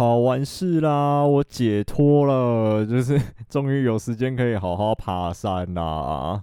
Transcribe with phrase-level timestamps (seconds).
[0.00, 6.42] 考完试啦，我解脱了，就是 终于有时间可以好好爬山啦。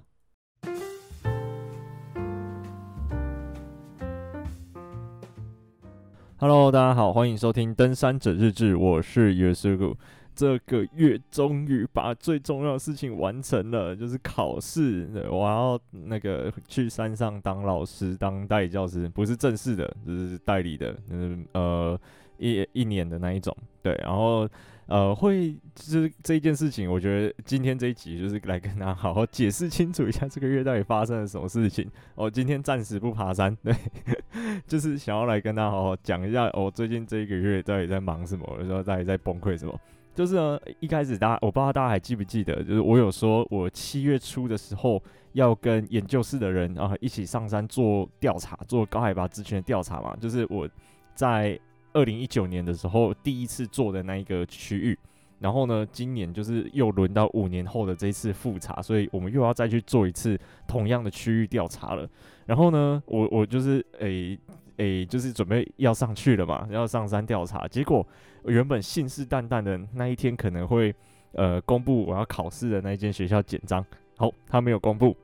[6.38, 9.96] Hello，大家好，欢迎收听《登山者日志》，我是约书亚。
[10.36, 15.10] 这个月终于把最重要的事情完成了，就是考试。
[15.32, 22.00] 我要那个去山上当老师，当代理教师，不是正式的，就是代理的，就是呃。
[22.38, 24.48] 一一年的那一种，对，然后
[24.88, 31.86] 呃，会就是这一件事情，我觉得今天这一集就是来跟大家好好解释清楚一下这个月到底发生了什么事情。
[32.16, 33.76] 我今天暂时不爬山，对，
[34.66, 39.78] 就是想要来跟大家好好讲一下，我最近这一个月到底在忙什么，有时候到底在崩溃什么。
[40.16, 50.66] 就是呢，一开始大家我不知道大家还记不记得，就是我有说我七月初的时候要跟研究室的人啊一起上山做调查，做高海拔之前的调查嘛，就是我
[51.14, 51.60] 在。
[51.98, 54.96] 二零一九年的时候，第一次做的那一个区域，
[55.40, 62.08] 然后呢，今年就是又轮到五年后的这一次复查，所以我们又要再去做一次同样的区域调查了。
[62.46, 64.38] 然后呢，我 我就是诶
[64.76, 67.68] 诶、就是准备要上去了嘛，要上山调查。
[67.68, 68.06] 结果
[68.46, 70.94] 原本信誓旦旦的那一天可能会
[71.32, 73.84] 呃公布我要考试的那一间学校简章，
[74.18, 75.18] 好，他没有公布。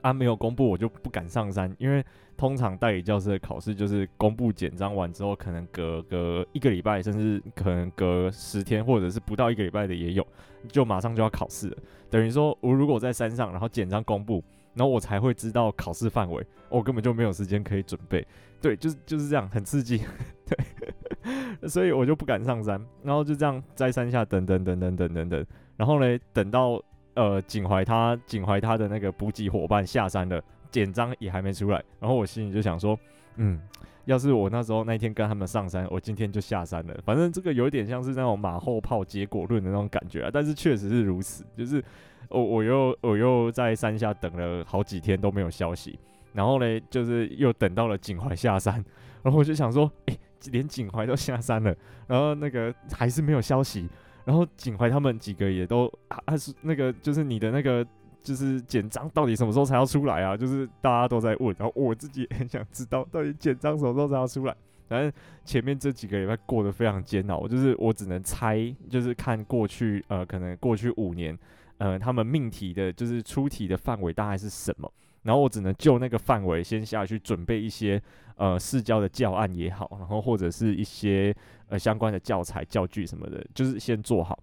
[0.00, 2.02] 啊，没有公布，我就不敢上山，因为
[2.42, 10.26] 通常代理教师的考试就是公布简章完之后，可能隔个一个礼拜，甚至可能隔十天，或者是不到一个礼拜的也有，
[10.66, 11.76] 就马上就要考试了。
[12.10, 14.42] 等于说，我如果在山上，然后简章公布，
[14.74, 18.26] 然后我才会知道考试范围，我根本就没有时间可以准备。
[18.60, 20.02] 对，就是就是这样，很刺激。
[20.44, 26.82] 对，所以我就不敢上山，然后就这样在山下等等等等等等等，然后呢，等到。
[27.14, 32.98] 呃，景怀他景怀他的那个补给伙伴下山了，简章也还没出来，然后我心里就想说，
[33.36, 33.60] 嗯，
[34.06, 36.98] 要是我那时候那一天跟他们上山，我今天就下山了。
[37.04, 41.84] 反正这个有点像是那种马后炮结果论的那种感觉啊，但是确实是如此，就是
[42.28, 45.96] 我我又我又在山下等了好几天都没有消息，
[46.32, 48.82] 然后呢，就是又等到了景怀下山，
[49.22, 50.18] 然后我就想说，诶，
[50.50, 51.76] 连景怀都下山了，
[52.08, 53.88] 然后那个还是没有消息。
[54.24, 55.92] 然后景怀他们几个也都
[56.26, 57.84] 还是那个，就是你的那个，
[58.22, 60.36] 就是简章到底什么时候才要出来啊？
[60.36, 64.56] 就是大家都在问，然后我自己 也很想知道，到底简章什么时候才要出来？
[64.88, 65.10] 反正
[65.44, 71.38] 前面这几个礼拜过得非常煎熬，就是我只能猜，就是看过去呃，可能过去五年，
[71.78, 74.92] 呃，他们命题的，就是出题的范围大概是什么？
[75.22, 78.02] 然后我只能就那个范围先下去准备一些
[78.36, 81.34] 呃试教的教案也好，然后或者是一些
[81.68, 84.38] 呃相关的教材教具什么的，就是先做好，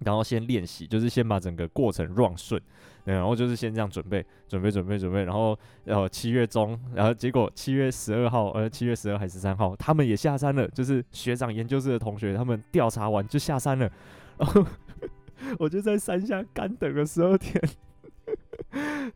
[0.00, 2.60] 然后先练习，就是先把整个过程 run 顺，
[3.04, 13.90] 然后就是先这样准备准备准备准备，然后然后七月中，然后结果七月十二号呃七月十二还是十三号，他们也下山了，就是学长研究室的同学，他们调查完就下山了，
[14.38, 14.64] 然后
[15.58, 17.62] 我就在山下干等了十二天。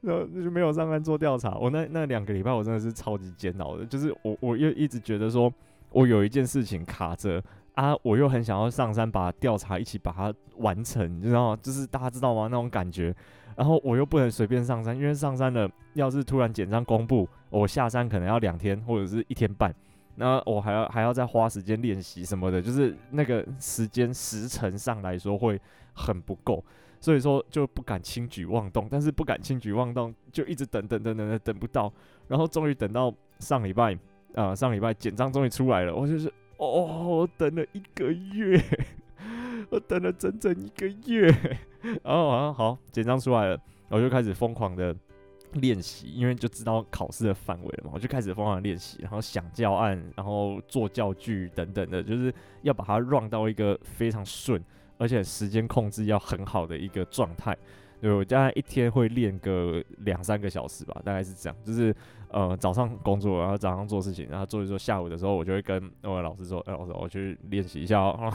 [0.03, 1.57] 然后就没有上班做调查。
[1.57, 3.85] 我那那两个礼拜，我真的是超级煎熬的。
[3.85, 5.53] 就是我我又一直觉得说，
[5.91, 7.43] 我有一件事情卡着
[7.79, 11.59] 啊，我又很想要上山把调查一起把它完成，你知道吗？
[11.63, 12.49] 就是大家知道吗？
[12.51, 13.15] 那种感觉。
[13.55, 19.73] 然后我又不能随便上山，因为上山了，要是突然简章公布，我下山可能要两天或者是一天半，
[20.17, 25.61] 那我还要还要再花时间练习什么的，就是那个时间时程上来说会
[25.93, 26.65] 很不够。
[26.99, 31.93] 所以说就不敢轻举妄动，但是不敢轻举妄动，就一直等等等等等等不到，
[32.27, 33.97] 然后终于等到上礼拜
[34.35, 38.63] 啊、上礼拜简章终于出来了，我就是哦，我等了一个月，
[39.71, 41.27] 我等了整整一个月，
[42.03, 43.59] 然后好好简章出来了，
[43.89, 44.95] 我就开始疯狂的
[45.55, 54.63] 练习，因为就知道考试的范围了嘛，我就开始疯狂练习，然后想教案，然后做教具等等的，就是要把它 run 到一个非常顺。
[55.01, 57.57] 而且时间控制要很好的一个状态，
[58.01, 61.57] 对，我大概一天会练个两三个小时吧，大概是这样。
[61.65, 61.95] 就是
[62.31, 68.33] 呃早上工作，然后早上做事情，然后做一做，下午的时候我就会跟我的老师说：“哎，老师，我去练习一下哦。”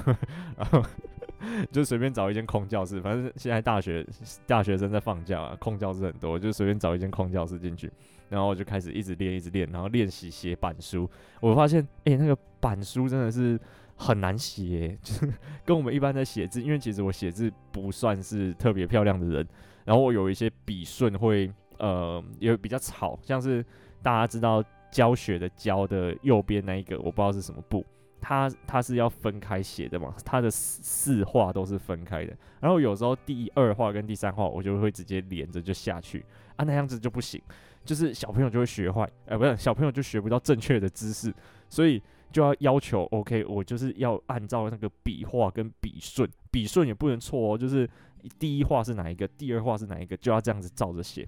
[0.57, 0.83] 然后
[1.71, 4.05] 就随便找一间空教室，反正现在大学
[4.45, 7.89] 大学生在放假啊，空教室很多，就随便找一间空教室进去，
[8.29, 11.09] 然后我就开始一直练，一直练，然后练习写板书。
[11.39, 13.57] 我发现，哎，那个板书真的是。
[13.95, 19.47] 很难写，就 是跟我们一般的写字，因为其实我写字不算是特别漂亮的人，
[19.85, 23.63] 然后我有一些笔顺会呃也比较草，像是
[24.01, 27.85] 大家知道教学的教的右边那一个，我不知道是什么部，
[28.19, 36.25] 它它是要分开写的嘛，它的四四画都是分开的，然后有时候第二画跟第三画我就会直接连着就下去
[36.55, 37.41] 啊，那样子就不行，
[37.85, 41.33] 就是小朋友就会学坏，哎、呃，不是小朋友就学不到正确的姿势，
[41.69, 42.01] 所以。
[42.33, 47.89] 就要要求 OK，我就是要按照那个笔画跟笔顺，笔顺也不能错哦，就是
[48.39, 51.25] 第一画是哪一个，第二画是哪一个，就要这样子照着写，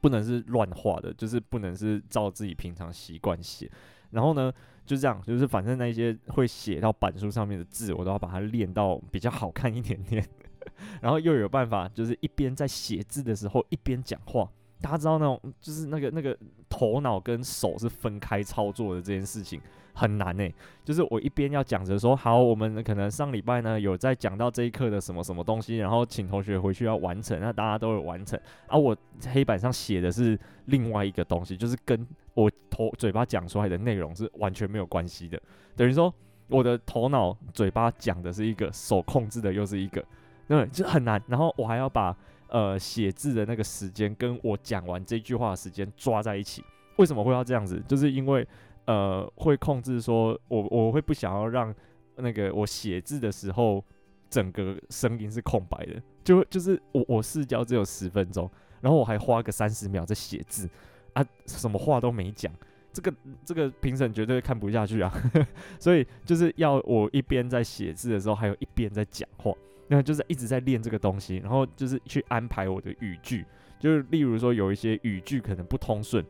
[0.00, 3.70] 不能是乱画的，就是不能是照自己平常习惯写。
[4.10, 4.52] 然后呢，
[4.84, 10.24] 就这样，就是反正那些会写到板书上面的字，我都要把它练到比较好看一点点。
[11.02, 14.50] 然后又有办法，就是一边在写字的时候一边讲话。
[14.80, 16.36] 大家知道那种，就是那个那个
[16.68, 19.60] 头脑跟手是分开操作的这件事情
[19.94, 20.52] 很难诶。
[20.84, 28.38] 就是我一边要讲着说，好，我们可能上礼拜呢有在讲到这一课的什么什么东西，然后请同学回去要完成，那大家都有完成。
[28.66, 28.94] 而、我
[29.32, 35.40] 黑板上写的是另外一个东西，就是跟我头嘴巴讲出来的内容是完全没有关系的。
[35.74, 36.12] 等于说，
[36.48, 40.04] 我的头脑嘴巴讲的是一个，手控制的又是一个，
[40.48, 41.22] 那，就很难。
[41.28, 42.16] 然后我还要把。
[42.48, 46.62] 呃，写字的那个时间跟我讲完这句话的时间抓在一起，
[46.98, 47.82] 为什么会要这样子？
[47.88, 48.46] 就是因为
[48.86, 51.74] 呃，会控制说我我会不想要让
[52.16, 53.84] 那个我写字的时候
[54.30, 58.50] 整个声音是空白的，就就是我我试教只有十分钟，
[58.80, 60.68] 然后我还花个三十秒在写字
[61.12, 62.52] 啊，什么话都没讲，
[62.92, 63.14] 这个
[63.44, 65.12] 这个评审绝对看不下去啊，
[65.78, 69.52] 所以就是要我一边在写字的时候，还有一边在讲话。
[69.86, 73.44] 那就是一直在练这个东西，然后就是去安排我的语句，
[73.78, 76.24] 就是例如说有一些语句可能不通顺，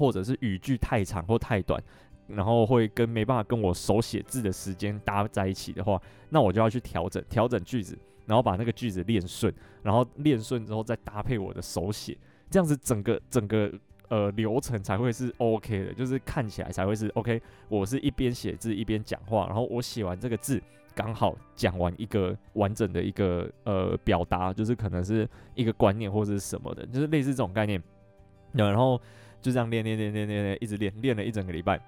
[0.00, 1.78] 或者是语句太长或太短，
[2.26, 6.00] 然后会跟没办法跟我手写字的时间搭在一起的话，
[6.30, 12.16] 那我就要去调整调整句子，然后把那个句子练顺，然后练顺之后再搭配我的手写，
[12.48, 13.70] 这样子整个整个
[14.08, 17.40] 呃流程才会是 OK 的，就是看起来才会是 OK。
[17.68, 20.60] 我是一边写字一边讲话，然后我写完这个字。
[20.92, 27.80] 刚好讲完一个完整的一个呃表达，就是可能是一个观念或者是什么的，就是类似这种概念。
[28.52, 29.00] 然后
[29.40, 31.80] 就这样练练练练练练，一直练练了一整个礼拜。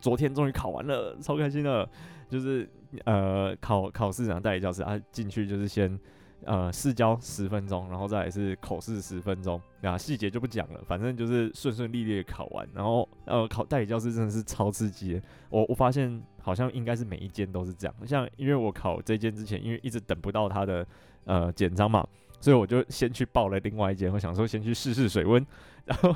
[0.00, 1.88] 昨天终于考完了，超开心的。
[2.28, 2.68] 就是
[3.04, 5.98] 呃考考试长代理教师啊，进去就是先。
[6.44, 12.66] 呃，试教十分钟，然后再是口试十分钟，啊，细节就不讲了，反正就是顺顺利利的考完。
[12.72, 15.20] 然后，呃，考代理教师真的是超刺激。
[15.50, 18.06] 我我发现好像应该是每一间都是这样。
[18.06, 20.86] 像因为我考这间之前，因为一直等不到他的
[21.24, 22.06] 呃简章嘛，
[22.40, 24.10] 所以我就先去报了另外一间。
[24.12, 25.44] 我想说先去试试水温，
[25.86, 26.14] 然 后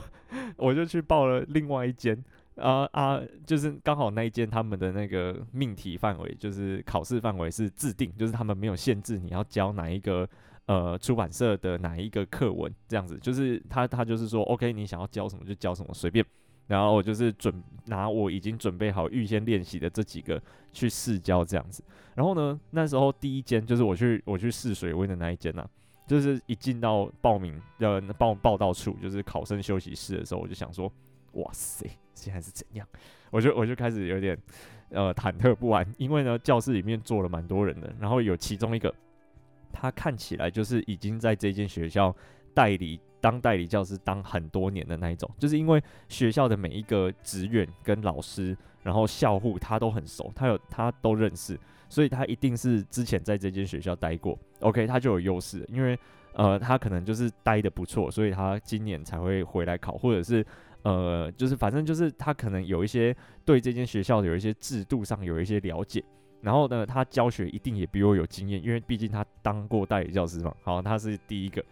[0.57, 2.23] 我就去报了另外一间。
[2.57, 10.29] 啊啊，就是刚好那一间他们的那个命题范围，就是考试范围是自定，就是他们没有限制你要教哪一个
[10.67, 16.23] 呃出版社的哪一个课文这样子，就是他他就是说，OK，你想要教什么就教什么，随便。
[16.67, 20.41] 然后我就是准拿我已经准备好预先练习的这几个
[20.75, 21.83] 去试教这样子。
[22.15, 25.69] 然后呢，那时候第一间就是我去我去试水温的那一间呐、啊，
[26.07, 30.93] 就是一进到报名的报报道处，就是考生休息室的时候，我就想说。
[31.37, 32.87] 哇塞，现在是怎样？
[33.31, 34.37] 我就我就开始有点
[34.91, 38.95] 呃忐忑不安，因为呢教室里面坐了蛮多人的，然后有其中一个，
[39.73, 42.15] 他看起来就是已经在这间学校
[42.53, 51.59] 代理当代理教师当很多年的那一种，就是因为学校的每一个职员跟老师，然后校护他都很熟，他有他都认识，
[51.89, 55.99] 所以他一定是之前在这间学校待过，OK，他就有优势，因为
[56.33, 60.45] 呃他可能就是待得不错，所以他今年才会回来考，或者是。
[60.85, 66.03] 呃，就是反正就是他可能有一些对这间学校有一些制度上有一些了解，
[66.41, 70.53] 然后呢，他教学一定也比我有经验，因为毕竟他当过代理教师嘛。
[70.65, 71.65] 好，他是第一个，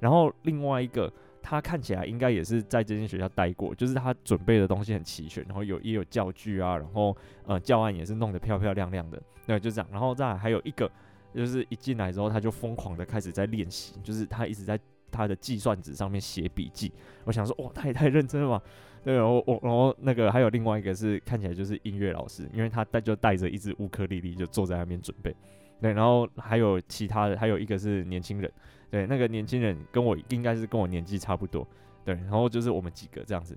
[0.00, 10.90] 然后另外一个他看起来应该也是在这间学校待过，就是他准备的东西很齐全，然后有也有教具啊，然后呃教案也是弄得漂漂亮亮的，对，就这样，然后再还有一个
[11.34, 14.78] 就是一进来之后他就疯狂的开始在练习，就是他一直在。
[15.10, 16.92] 他的计算纸上面写笔记，
[17.24, 18.62] 我想说，哇，他也太认真了吧？
[19.02, 25.34] 对，然后我，然后那个还有另外一个是看起来就是音乐老师，因为他带就带着一支乌克丽丽就坐在那边准备，
[25.80, 28.52] 对，然后还有其他的，还有一个是年轻人，
[28.90, 31.66] 对，那个年轻人跟我应该是跟我年纪差不多，
[32.04, 33.56] 对，然后就是我们几个这样子，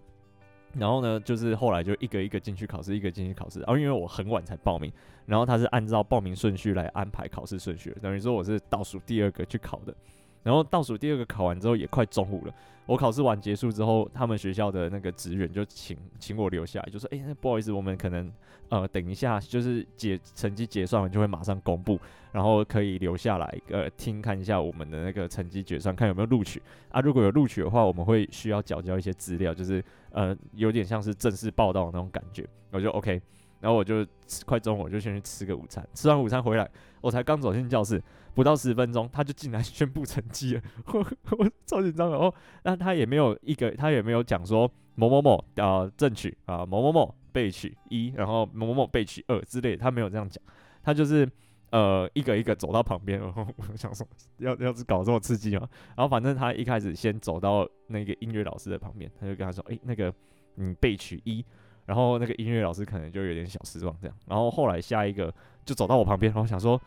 [0.78, 4.92] 然后呢，就是后来就一个一个进去考试，一个进去考试，然后因为我很晚才报名，
[5.26, 9.94] 然后他是按照报名顺序来安排考试顺序，等于说我是倒数第二个去考的。
[10.44, 12.54] 然后倒数第二个考完之后也快中午了，
[12.88, 18.32] 我考试完结束之后，他们学校的那个职员就请请我留下来，就说：“哎，不好意思，我们可能
[18.70, 22.00] 呃等一下就是结成绩结算完就会马上公布，
[22.32, 27.00] 然后可以留下来呃听看一下我们的那个成绩结算，看有没有录取啊。
[27.00, 32.44] 如果有录取的话，我们会需要缴交一些资料，就是呃有点像是正式报到的那种感觉。
[32.72, 33.22] 我就 OK，
[33.60, 34.04] 然后我就
[34.46, 36.68] 快中午我就先去吃个午餐，吃完午餐回来，
[37.00, 38.02] 我才刚走进教室。”
[38.34, 40.62] 不到十分钟，他就进来宣布成绩了，
[40.94, 41.00] 我
[41.38, 42.34] 我超紧张的哦。
[42.64, 50.42] 那他也没有一个，他也没有讲说某某某啊正取啊某某某备取一，然后某某某备取二之类，他没有这样讲，
[50.82, 51.30] 他就是
[51.72, 54.08] 呃一个一个走到旁边，然后 我想说
[54.38, 60.14] 要要是搞这么刺激吗，然后反正他一开始先走到那个音乐老师的旁边，他就跟他说，诶，那个
[60.56, 61.44] 你备取一，
[61.86, 65.34] 然后那个音乐老师可能就有点小失望这样，然后后来下一个
[65.66, 66.82] 就走到我旁边，然后想说。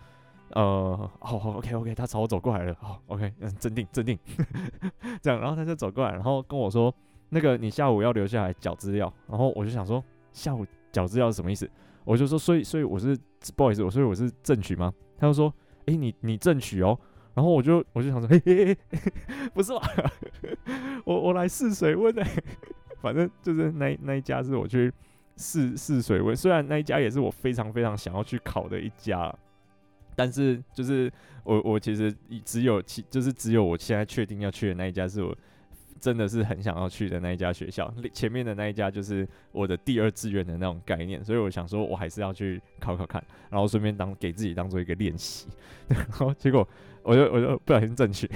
[0.51, 4.17] 呃，好好，OK OK，他朝我走过来了，好，OK，嗯，镇定镇定，
[5.21, 6.95] 这样，然后他就走过来，然后跟我说，
[7.31, 11.69] 那个你下午要留下来缴资料，然后我就想说，下午缴资料是什么意思？
[12.05, 13.19] 我就说，所以所以我是
[13.57, 14.93] 不好意思，我所以我是正取吗？
[15.19, 15.53] 他就说，
[15.87, 16.97] 诶，你你正取哦，
[17.35, 18.79] 然后我就我就想说，嘿嘿嘿，
[19.55, 19.81] 不是吧？
[21.05, 22.23] 我我来试水温呢，
[23.01, 24.93] 反正就是那那一家是我去
[25.37, 29.35] 试试水温，虽然那一家也是我非常非常想要去考的一家。
[30.17, 35.37] 但是就是我我其实只有其就是只有我现在确定要去的那一家是我
[36.01, 45.49] 真的是很想要去的那一家学校，前面的那一家就是我的第二志愿的那种概念，所以我想说我还是要去考考看，然后顺便当给自己当做一个练习，
[45.89, 46.67] 然后结果
[47.03, 48.31] 我就我就不小心正取，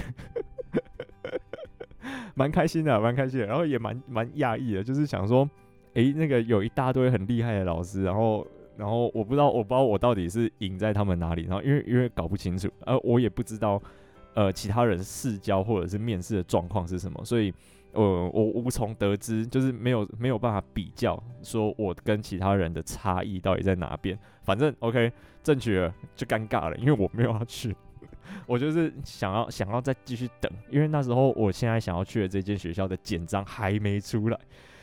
[2.33, 5.47] 蛮开心的，蛮开心的，然后也蛮蛮讶异的，就是想说，
[5.93, 8.45] 诶，那个有一大堆很厉害的老师，然后。
[8.79, 11.43] 然后我不知道，我不知道我到底是赢在他们哪里。
[11.43, 13.81] 然后因为因为搞不清楚，而我也不知道，
[14.35, 17.53] 呃，其他人试教或者是面试的状况是什么，所以，
[17.91, 24.17] 呃，我无从得知，就是没有没有办法比较，说我跟其他人的差异到底在哪边。
[24.43, 25.11] 反正 OK，
[25.43, 27.75] 正取了就尴尬了，因为我没有要去，
[28.47, 34.39] 我就是想要想要再继续等，因为那时候我现在想要去的这间学校的简章还没出来，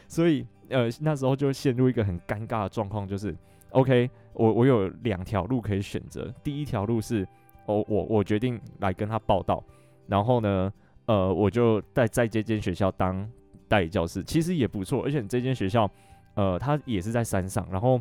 [0.06, 3.34] 所以呃那时候就陷入一个很尴尬的状况，就是。
[3.70, 6.32] OK，我我有两条路可以选择。
[6.42, 7.26] 第一条路是，
[7.66, 9.62] 我我我决定来跟他报到，
[10.06, 10.72] 然后呢，
[11.06, 13.28] 呃，我就在在这间学校当
[13.68, 15.02] 代理教师，其实也不错。
[15.02, 15.90] 而且这间学校，
[16.34, 18.00] 呃，它也是在山上，然后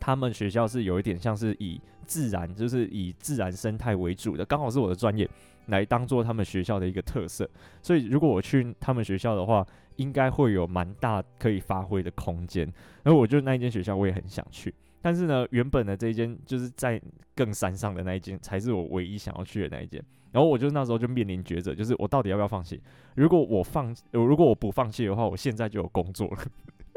[0.00, 5.28] 他们学校是有一点像是以自然，就是以自然生态为主的，刚好是我的专业，
[5.66, 7.48] 来当做他们学校的一个特色。
[7.82, 9.64] 所以如果我去他们学校的话，
[9.96, 12.70] 应该会有蛮大可以发挥的空间。
[13.02, 14.74] 然后我就那一间学校，我也很想去。
[15.06, 17.00] 但是呢，原本的这一间就是在
[17.32, 20.02] 更山上的那一间，才是我唯一想要去的那一间。
[20.32, 22.82] 然后我就那时候就面临抉择，就是我到底要不要放弃？
[23.14, 26.38] 如果我放，如果我不放弃的话，我现在就有工作了。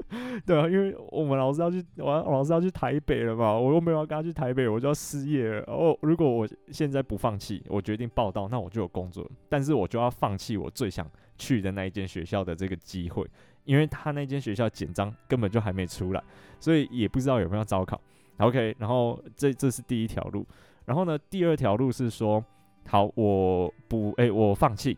[0.43, 5.63] 对啊，因为我们老师要去，我老师要去台北了嘛，我又没有要跟他去台北，我就要失业了。
[5.67, 9.29] 然后如果我现在不放弃，我决定报到，那我就有工作。
[9.47, 13.23] 但是我就要放弃我最想去的那一间学校的这个机会。
[13.69, 16.23] 因为他那间学校简章根本就还没出来，
[16.59, 18.01] 所以也不知道有没有招考。
[18.37, 20.43] OK，然后这这是第一条路。
[20.85, 22.43] 然后呢，第二条路是说，
[22.87, 24.97] 好，我不，哎，我放弃。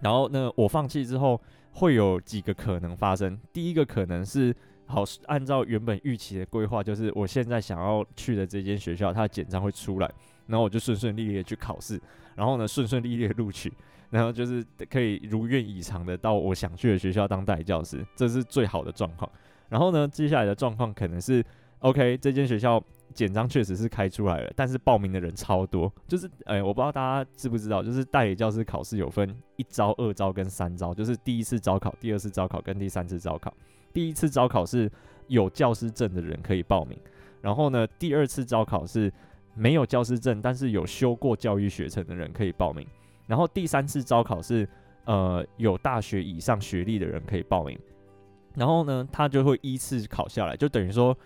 [0.00, 1.38] 然后呢，我放弃之后
[1.70, 3.38] 会有几个可能发生。
[3.52, 4.56] 第一个可能是，
[4.86, 10.10] 好，按照原本预期的规划，就是我现在想要去的这间学校，它的简章会出来，
[10.46, 12.00] 然后我就顺顺利利的去考试，
[12.34, 13.70] 然后呢，顺顺利利的录取。
[14.12, 19.30] 然后就是可以如愿以偿的到我想去的学校当代理教师，这是最好的状况。
[19.70, 21.42] 然后呢，接下来的状况可能是
[21.78, 22.78] ，OK，这间学校
[23.14, 25.90] 简章确实是开出来了，但是报名的人超多。
[26.06, 33.54] 就是，哎，我不知道大家知不知道，就是代理教师考试有分一招、二招跟三招，就是第一次招考、第二次招考跟第三次招考。
[33.94, 34.92] 第一次招考是
[35.28, 36.98] 有教师证的人可以报名，
[37.40, 39.10] 然后呢，第二次招考是
[39.54, 42.86] 没有教师证，但是有修过教育学程的人可以报名。
[43.32, 44.68] 然后第三次招考是，
[45.06, 47.78] 呃，有大学以上学历的人可以报名。
[48.54, 51.16] 然后呢，他就会依次考下来，就等于说，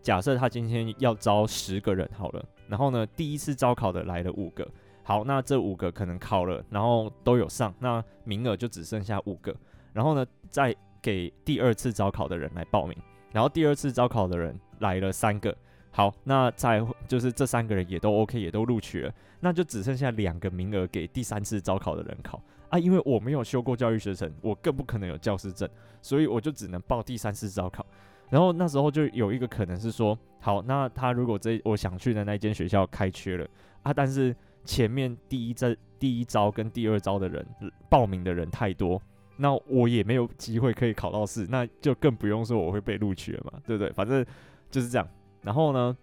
[0.00, 4.64] 假设他今天要招十个人好了，然后呢，第一次招考的来了五个，
[5.02, 9.52] 好，那这五个可能考了，然后都有上，那名额就只剩下五个。
[9.92, 10.72] 然后呢，再
[11.02, 12.96] 给第二次招考的人来报名，
[13.32, 15.52] 然后第二次招考的人来了三个。
[15.90, 22.78] 好，那再就是这三个人也都 OK，也都录取了，那就只剩下两个名额给第三次招考的人考啊。
[22.78, 25.68] 因为我没有修过教育学程，我更不可能有教师证，
[26.00, 27.84] 所以我就只能报第三次招考。
[28.30, 33.48] 然后那时候就有一个可能是说，好，那他如果这我想去的那间学校开缺了
[33.82, 37.44] 啊，但是前面第一招、第一招跟第二招的人
[37.88, 39.00] 报名的人太多，
[39.38, 43.90] 那我也没有机会可以考到试，那就更不用说我会被录取了嘛，对不对？
[43.92, 44.24] 反正
[44.70, 45.08] 就是这样。
[45.42, 45.96] 然后呢，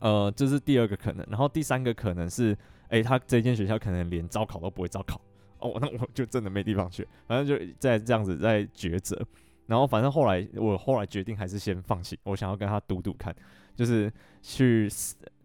[0.00, 1.26] 呃，这是第二个可能。
[1.28, 2.56] 然后第三个可能是，
[2.88, 5.20] 诶，他这间学校可能连招考都不会招考。
[5.58, 7.06] 哦，那我就真的没地方去。
[7.26, 9.20] 反正就在这样子在抉择。
[9.66, 12.18] 然后反正后来我后来决定还是先放弃。
[12.24, 13.34] 我想要跟他赌赌看，
[13.74, 14.12] 就是
[14.42, 14.88] 去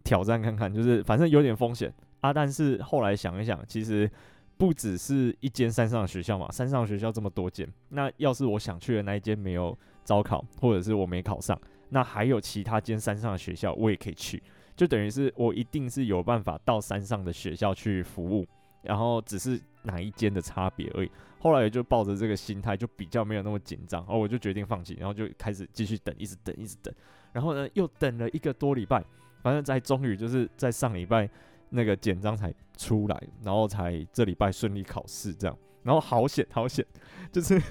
[0.03, 0.73] 挑战看看。
[0.73, 4.11] 就是反正有点风险啊，但是后来想一想，其实
[4.57, 11.57] 不只是一间山上的学校嘛，山上的学校这么多间，那要是我想去的那一间没有招考，或者是我没考上，
[11.89, 14.41] 那还有其他间山上的学校我也可以去，
[14.75, 18.47] 就等于是我一定是有办法到山上的学校去服务，
[18.81, 21.11] 然后只是哪一间的差别而已。
[21.39, 26.93] 后来就抱着这个心态，就比较没有那么紧张，然后我就决定放弃，然后就开始继续等，一直等，一直等，
[27.31, 29.03] 然后呢又等了一个多礼拜，
[29.41, 31.29] 反正在终于就是在上礼拜。
[31.71, 36.83] 那个简章才出来，然后才这礼拜顺利考试这样，然后好险好险，
[37.31, 37.61] 就是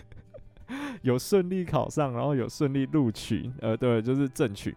[1.03, 4.77] 有顺利考上，然后有顺利录取，呃，对，就是正取，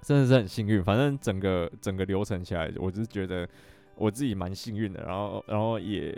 [0.00, 0.82] 真的是很幸运。
[0.82, 3.48] 反正整个整个流程起来，我就是觉得
[3.96, 5.02] 我自己蛮幸运的。
[5.02, 6.16] 然后然后也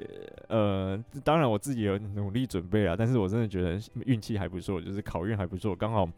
[0.48, 6.08] 呃，当然我自己有努力准备啊，但是我真的觉得运气还不错，就是考运还不错，刚好。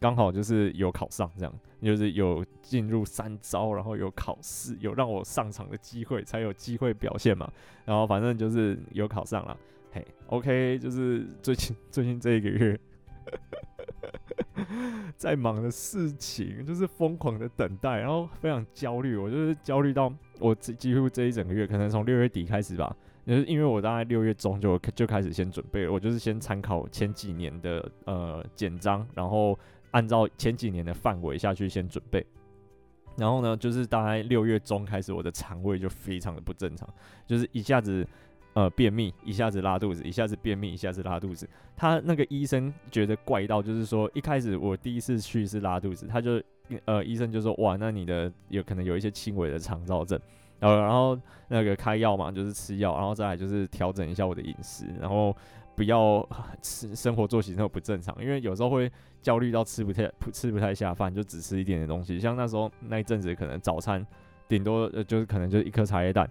[0.00, 7.48] 刚好就是有考上，这样就是有进入三招，然后有考试，有让我上场的机会，才有机会表现嘛。
[7.84, 9.56] 然后反正就是有考上了，
[9.92, 12.78] 嘿，OK，就是最近 最近这一个月
[15.16, 19.16] 在忙的事情，就是疯狂的等待，然后非常焦虑。
[19.16, 22.96] 我就是焦虑到我几乎这一整个月，可能从六月底开始吧，
[23.26, 29.58] 就是因为我大概六月中就就开始先准备了，我就是先参考前几年的呃简章，然后。
[29.92, 32.26] 按照前几年的范围下去先准备，
[33.14, 36.88] 然后呢，就是大概六月中开始，我的肠胃就非常的不正常，
[37.26, 38.02] 就是一下子
[38.54, 41.48] 呃便秘，一下子拉肚子，一下子便秘，一下子拉肚子。
[41.76, 46.42] 他那个医生觉得怪到，就是说一开始我第一次去是拉肚子，他就
[46.84, 50.18] 呃医生就说哇，那你的有可能有一些轻微的肠燥症，
[50.60, 51.18] 呃，然后
[51.48, 55.36] 那个开药嘛，就是吃药，然后再来就是调整一下我的饮食，然后。
[55.74, 56.28] 不要
[56.60, 58.92] 吃生活作息那么不正常，因为有时候会
[59.22, 62.20] 焦虑到吃不太吃不太下饭，就只吃一点点东西。
[62.20, 64.06] 像那时候那一阵子，可能早餐
[64.46, 66.30] 顶多呃就是可能就一颗茶叶蛋，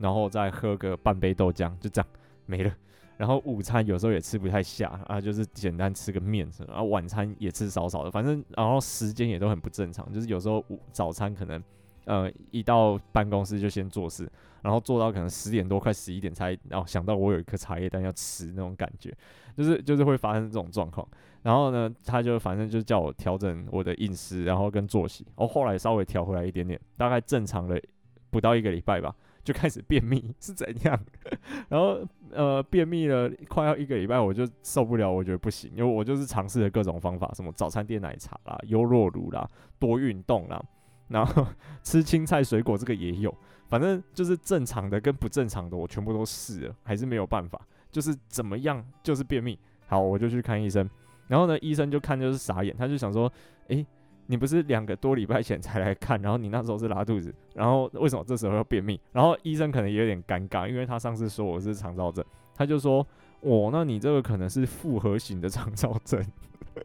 [0.00, 2.08] 然后再喝个半杯豆浆，就这样
[2.46, 2.74] 没了。
[3.16, 11.62] 然后午餐有时候也吃不太下啊，就是简单吃个面，然后晚餐也吃少少的，反正然后时间也都很不正常，就是有时候午早餐可能。
[12.06, 14.28] 呃，一到办公室就先做事，
[14.62, 19.14] 然后做到可能十点多快十一点才，然后想到我有一颗茶叶蛋要吃那种感觉，
[19.54, 21.06] 就是就是会发生这种状况。
[21.42, 25.24] 然后呢，他就反正就叫我调整我的饮食，然后跟作息。
[25.36, 27.78] 哦，后来稍微调回来一点点，大概正常了
[28.30, 29.14] 不到一个礼拜吧，
[29.50, 30.98] 就开始便秘是怎样？
[31.68, 40.62] 然后呃，便秘了快要一个礼拜，我就受不了，我觉得不行，因为我就是尝试了各种方法，什么早餐店奶茶啦、优酪乳啦、多运动啦。
[41.08, 41.44] 然后
[41.82, 43.36] 吃青菜水果这个也有，
[43.66, 47.60] 反正就是正常的跟不正常的我全部都试了，还是没有办法，
[47.90, 49.58] 就是怎么样就是便秘。
[49.88, 50.88] 好，我就去看医生，
[51.26, 53.32] 然后呢，医生就看就是傻眼，他就想说，
[53.66, 53.84] 诶，
[54.30, 59.00] 你不是两个多礼拜前才来看，然后你那时候是拉肚子，然后为什么这时候要便秘？
[59.12, 63.04] 然后医生可能也有点尴尬，因为他上次说我是肠躁症，他就说，
[63.40, 66.24] 哦，那你这个可能是复合型的肠躁症，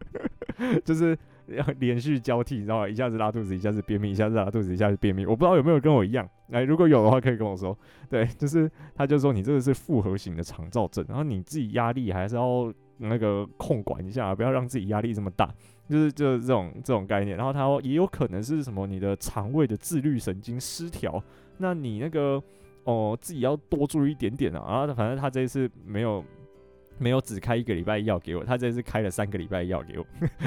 [0.84, 1.18] 就是。
[1.48, 2.90] 要连续交替，你知道吗？
[2.90, 5.28] 一下子拉肚子，一下子便秘，一下子拉肚子，一下子便秘。
[5.28, 7.78] 我不知道有没有跟我一样，哎，如果有的话，可以跟我说。
[8.10, 15.54] 对，就是他就说你这个是复合型的肠躁症，然后你自己压力还是要那个控管一下，不要让自己压力这么大。
[15.90, 17.38] 就是就是这种这种概念。
[17.38, 21.22] 然后他说也有可能是什么，你的肠胃的自律神经失调，
[21.58, 22.42] 那你那个
[22.84, 24.80] 哦自己要多注意一点点啊。
[24.80, 26.24] 然后反正他这一次没有。
[26.98, 30.06] 没有只开一个礼拜药给我，他这次开了三个礼拜药给我，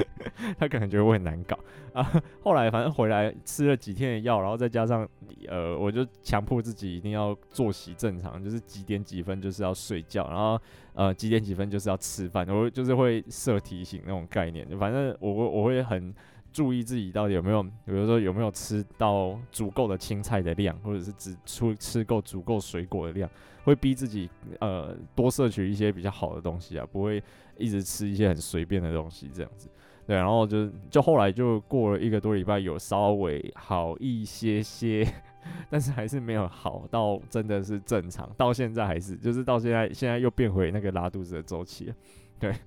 [0.57, 1.57] 他可能觉得我很难搞
[1.93, 2.21] 啊。
[2.41, 5.07] 后来反正回来吃了几天的药，然后再加上
[5.47, 10.59] 呃，我就强迫自己一定要作息正常，就是几点几分就是要睡觉，然后
[10.93, 14.67] 呃几点几分就是要吃饭，我就是会设提醒那种概念。
[14.77, 16.13] 反正我我会很。
[16.51, 23.29] 注意自己到底有没有，比如说有没有吃到足够的青菜的量，或者是只出吃够足够水果的量，
[23.63, 27.23] 会逼自己呃多摄取一些比较好的东西啊，不会
[27.57, 29.69] 一直吃一些很随便的东西这样子。
[30.07, 35.07] 对，然后就就后来就过了一个多礼拜，有稍微好一些些，
[35.69, 41.95] 但是还是没有好到真的是正常，到现在还是就是到现在现在又变回那个拉肚子的周期了，
[42.39, 42.53] 对。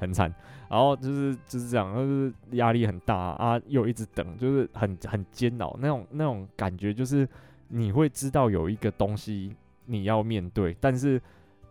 [0.00, 0.34] 很惨，
[0.70, 7.28] 然后就是就是这样，就是压力很大啊，又一直等，就是很很煎熬那种那种感觉，就是
[7.66, 9.52] 你会知道有一个东西
[9.86, 11.20] 你要面对，但是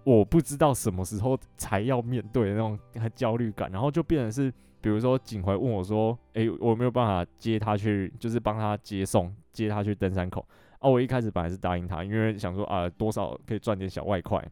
[0.04, 10.46] 我不知道什么时候才要面对那种很焦虑感，然后就变成是，比如说景怀问我说，诶，我没有办法接他去，就是帮他接送接他去登山口
[10.80, 14.46] 啊，我一开始本来是答应他，因为想说啊，多少可以赚点小外快，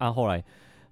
[0.00, 0.44] 啊，后来。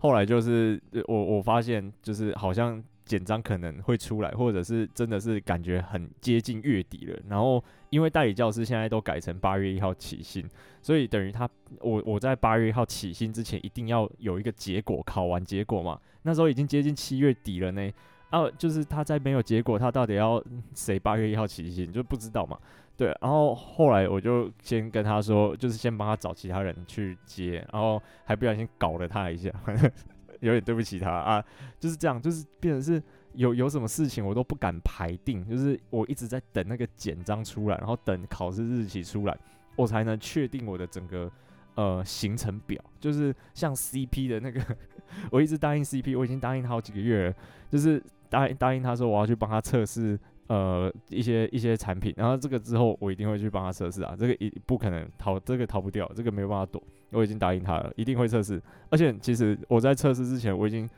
[0.03, 7.17] 后来就是我我发现就是好像简章可能会出来，或者是真的是感觉很接近月底了。
[7.29, 10.45] 然后因为代理教师现在都改成八月一号起薪，
[10.83, 15.97] 所以等于他我我在八月一号起薪之前一定要有一个结果，考完结果嘛。
[16.23, 17.89] 那时候已经接近七月底了呢。
[18.31, 20.43] 啊，就是他在没有结果，他到底要
[20.75, 22.59] 谁八月一号起薪就不知道嘛。
[23.03, 29.51] 对，然后后来我就先跟他说，就是先帮他找其他人去接，然后还不小心搞了他一下。
[30.39, 31.45] 有点对不起他啊，
[31.81, 39.37] 就是这样，就是变成是有有什么事情我都不敢排定，就是我一直在等那个简章出来，然后等考试日期出来，
[39.75, 41.29] 我才能确定我的整个
[41.75, 42.81] 呃行程表。
[43.01, 44.61] 就是像 CP 的那个，
[45.33, 47.35] 我一直答应 CP，我已经答应他好几个月了，
[47.69, 56.83] 就是答应答应他说我要去帮他测试呃一些一些产品，然后这个之后我一定会去帮他测试啊，这个一不可能逃，这个逃不掉，这个没有办法躲。
[57.11, 58.61] 我已经答应他了，一定会测试。
[58.89, 60.89] 而且其实我在测试之前，我已经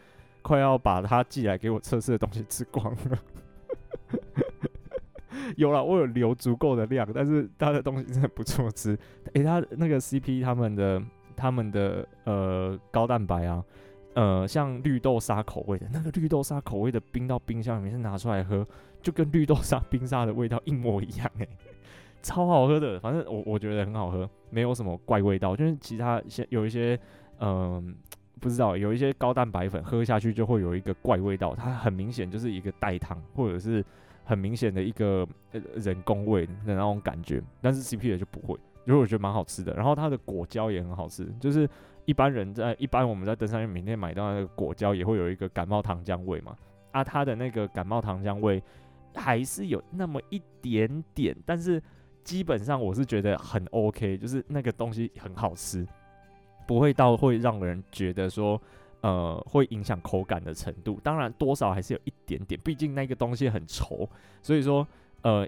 [0.42, 3.18] 快要把他寄来给我测试的东西吃光了。
[5.56, 8.96] 有了，我有留足够的量，但是他的东西真的不错吃。
[9.32, 11.02] 诶、他那个 CP 他们的
[11.36, 13.62] 他们的呃高蛋白啊，
[14.14, 18.66] 呃像绿豆沙口味的那个绿豆沙口味的冰到冰箱里面是拿出来喝，
[19.02, 21.48] 就跟绿豆沙冰沙的味道一模一样诶、
[22.22, 25.54] 超好喝的，反正我我觉得很好喝，没有什么怪味道。
[25.54, 26.98] 就是其他些有一些，
[27.40, 27.94] 嗯、
[28.40, 33.84] 不知道有一些高蛋白粉喝下去就会有一个怪味道，它很明显就是一个代糖，或者是
[34.24, 35.26] 很明显的一个
[35.74, 37.42] 人工味的那种感觉。
[37.60, 39.74] 但是 CP 的就不会，因为我觉得蛮好吃的。
[39.74, 41.68] 然后它的果胶也很好吃，就是
[42.04, 46.56] 一般人在一般我们在登山店每天买到那个果胶也会有一个感冒糖浆味嘛，
[46.92, 48.62] 啊，它的那个感冒糖浆味
[49.14, 51.82] 还是有那么一点点，但是。
[52.24, 55.86] 基本上我是觉得很 OK，就是那个东西很好吃，
[56.66, 58.58] 不会到会让人觉得说，
[59.02, 60.98] 呃，会影响口感的程度。
[61.02, 64.08] 当然多少还是有一点点，毕竟那个东西很稠，
[64.40, 64.88] 所以说，
[65.20, 65.46] 呃，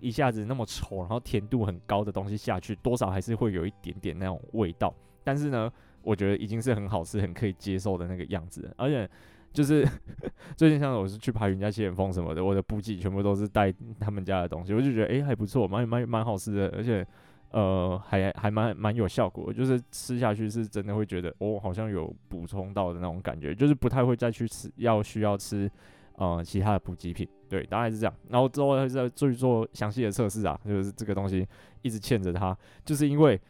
[0.00, 4.92] 一下子那么稠，然后甜度很高的东西下去，多少还是会有一点点那种味道。
[5.22, 5.72] 但是呢，
[6.06, 9.06] 我觉得已经是很好吃、很可以接受的那个样子，而且。
[9.52, 9.88] 就是
[10.54, 17.06] 最近像我是去爬云家七眼峰什么的，我的补给全部都是带他们家的东西，我就觉得诶、欸、还不错，蛮蛮蛮好吃的，而且
[17.52, 25.70] 呃还还蛮蛮有效果，就是吃下去是真的会觉得哦好像有补充到的那种感觉，就是不太会再去吃要需要吃
[26.16, 28.14] 呃其他的补给品，对，大概是这样。
[28.28, 31.48] 然后之后会再做做详细的测试啊，就是这个东西
[31.80, 33.40] 一直欠着他，就是因为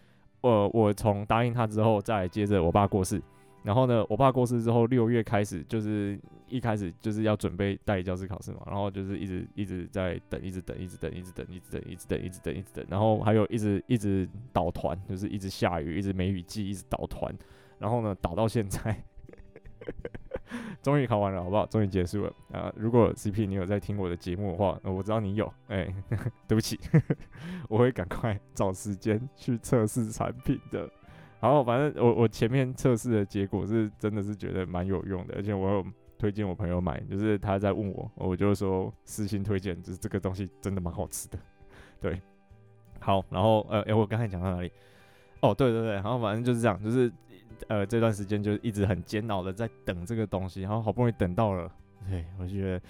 [0.47, 3.21] 呃我从答应他之后，再接着我爸过世。
[3.63, 6.17] 然后呢，我爸过世之后，六月开始就是
[6.49, 17.35] 一开始就是要准备代理教师考试嘛，然后就是一直一直在等，一直等，一直等，一直等，一直等，一直等，一直等，一直等，然后还有一直一直倒团，就是一直下雨，一直没雨季，一直倒团，
[17.81, 19.03] 然后呢倒到现在，
[20.83, 21.67] 终于考完了，好不好？
[21.67, 22.73] 终于结束了啊！
[22.77, 25.93] 如果 CP 你有在听我的节目的话，我知道你有，哎，
[26.47, 26.79] 对不起，
[27.69, 30.89] 我会赶快找时间去测试产品的。
[31.41, 35.85] 然后反正我我前面测试的结果是真的是觉得蛮有用的，而且我有
[36.19, 41.39] 推荐我朋友买，就是他在问我，我就说私信推荐，就是这个东西真的蛮好吃的。
[42.01, 42.21] 对，
[43.01, 44.73] 好，然后呃，诶，我刚才讲到哪里？
[45.41, 47.13] 哦，对对对，然后反正就是这样，就是
[47.69, 51.71] 呃这段时间就一直很煎熬的在等这个东西，然后好不容易等到了，
[52.09, 52.81] 对，我觉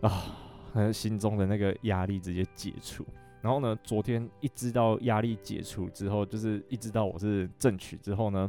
[0.00, 3.04] 得啊，心中的那个压力直接解除。
[3.40, 8.48] 然后呢，昨天一知道压力解除之后，就是一知道我是正取之后呢，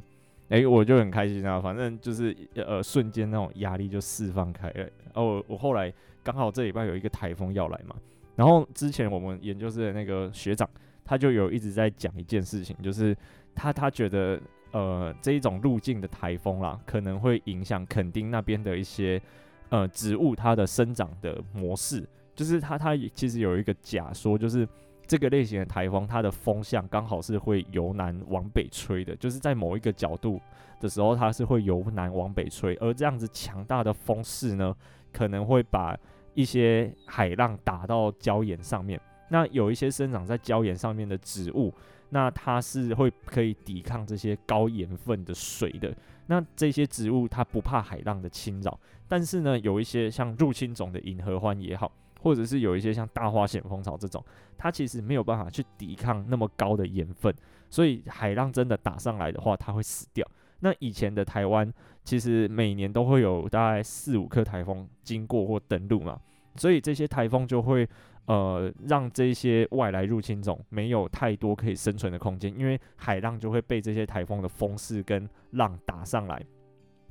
[0.49, 1.60] 诶，我就很开心啊。
[1.60, 4.88] 反正就是呃，瞬间那种压力就释放开了。
[5.15, 5.91] 哦，我后来
[6.23, 7.95] 刚好这礼拜有一个台风要来嘛，
[8.36, 10.69] 然后之前我们研究室的那个学长，
[11.03, 13.17] 他就有一直在讲一件事情，就是
[13.56, 14.39] 他他觉得
[14.74, 19.22] 呃这一种路径的台风啦，可能会影响垦丁那边的一些
[19.70, 22.06] 呃植物它的生长的模式。
[22.36, 24.68] 就是它，它其实有一个假说，就是
[25.06, 30.42] 这个类型的台风，它的风向刚好是会由南往北吹的，就是在某一个角度
[30.80, 34.76] 的时候，它是会由南往北吹，而这样子强大的风势呢，
[35.12, 35.96] 可能会把
[36.34, 39.00] 一些海浪打到礁岩上面。
[39.30, 41.72] 那有一些生长在礁岩上面的植物，
[42.13, 45.93] 那它是会可以抵抗这些高盐分的水的。
[46.28, 51.91] 那这些植物它不怕海浪的侵扰，但是呢，有一些像入侵种的银合欢也好。
[52.21, 54.23] 或者是有一些像大花咸丰草这种，
[54.58, 57.36] 它其实没有办法去抵抗那么高的盐分，
[57.69, 60.26] 所以海浪真的打上来的话，它会死掉。
[60.62, 61.69] 那以前的台湾
[62.06, 66.17] 其实每年都会有大概四五颗台风经过或登陆嘛，
[66.56, 67.86] 所以这些台风就会
[68.26, 76.44] 呃让这些外来入侵种没有太多可以生存的空间，因为海浪就会被这些台风的风势跟浪打上来。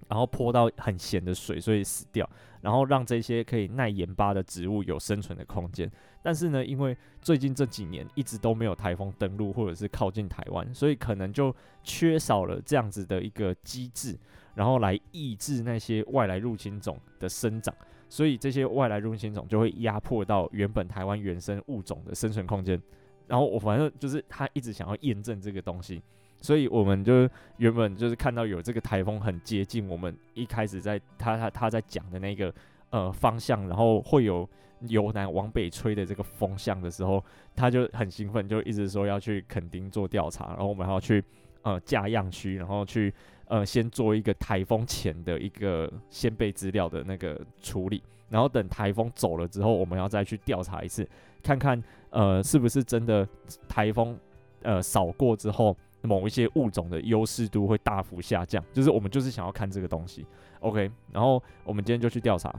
[0.08, 2.28] 然后泼到很咸的水，所以死掉，
[2.60, 5.90] 然后让这些可以耐盐巴的植物有生存的空间。
[6.22, 14.18] 但是呢，因为最近这几年一直都没有台风登陆或者是靠近台湾，所以可能就缺少了这样子的一个机制，
[14.54, 17.74] 然后来抑制那些外来入侵种的生长。
[18.12, 22.78] 所以这些外来入侵种就会压迫到原本台湾原生物种的生存空间。
[23.26, 26.02] 然后我反正就是他一直想要验证这个东西。
[26.42, 32.54] 所以我们就原本就是看到有这个台风很接近我们一开始在他他他在讲的那个
[32.90, 34.46] 呃方向，然后会有
[34.88, 37.24] 由南往北吹的这个风向的时候，
[37.56, 41.24] 他就很兴奋，就一直说要去垦丁做调查，然后我们还要去
[41.62, 43.14] 呃架样区，然后去
[43.52, 51.06] 呃先做一个台风前的一个先备资料的那个处理，然后等台风走了之后，我们要再去调查一次，
[51.42, 53.28] 看看呃是不是真的
[53.68, 54.18] 台风
[54.62, 55.76] 呃扫过之后。
[56.04, 60.26] 某一些物种的优势度会大幅下降，就是我们就是想要看这个东西
[60.58, 60.90] ，OK。
[61.12, 62.52] 然后我们今天就去调查，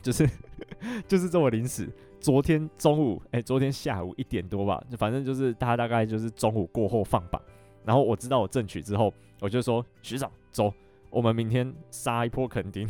[0.00, 0.26] 就是
[1.06, 1.86] 就是这么临时。
[2.18, 7.38] 昨天中午，哎、昨天下午一点多吧，就反正就是他大概就是中午过后放榜。
[7.84, 10.72] 然后我知道我正取之后，我就说学长走，
[11.10, 12.88] 我们明天杀一波垦丁。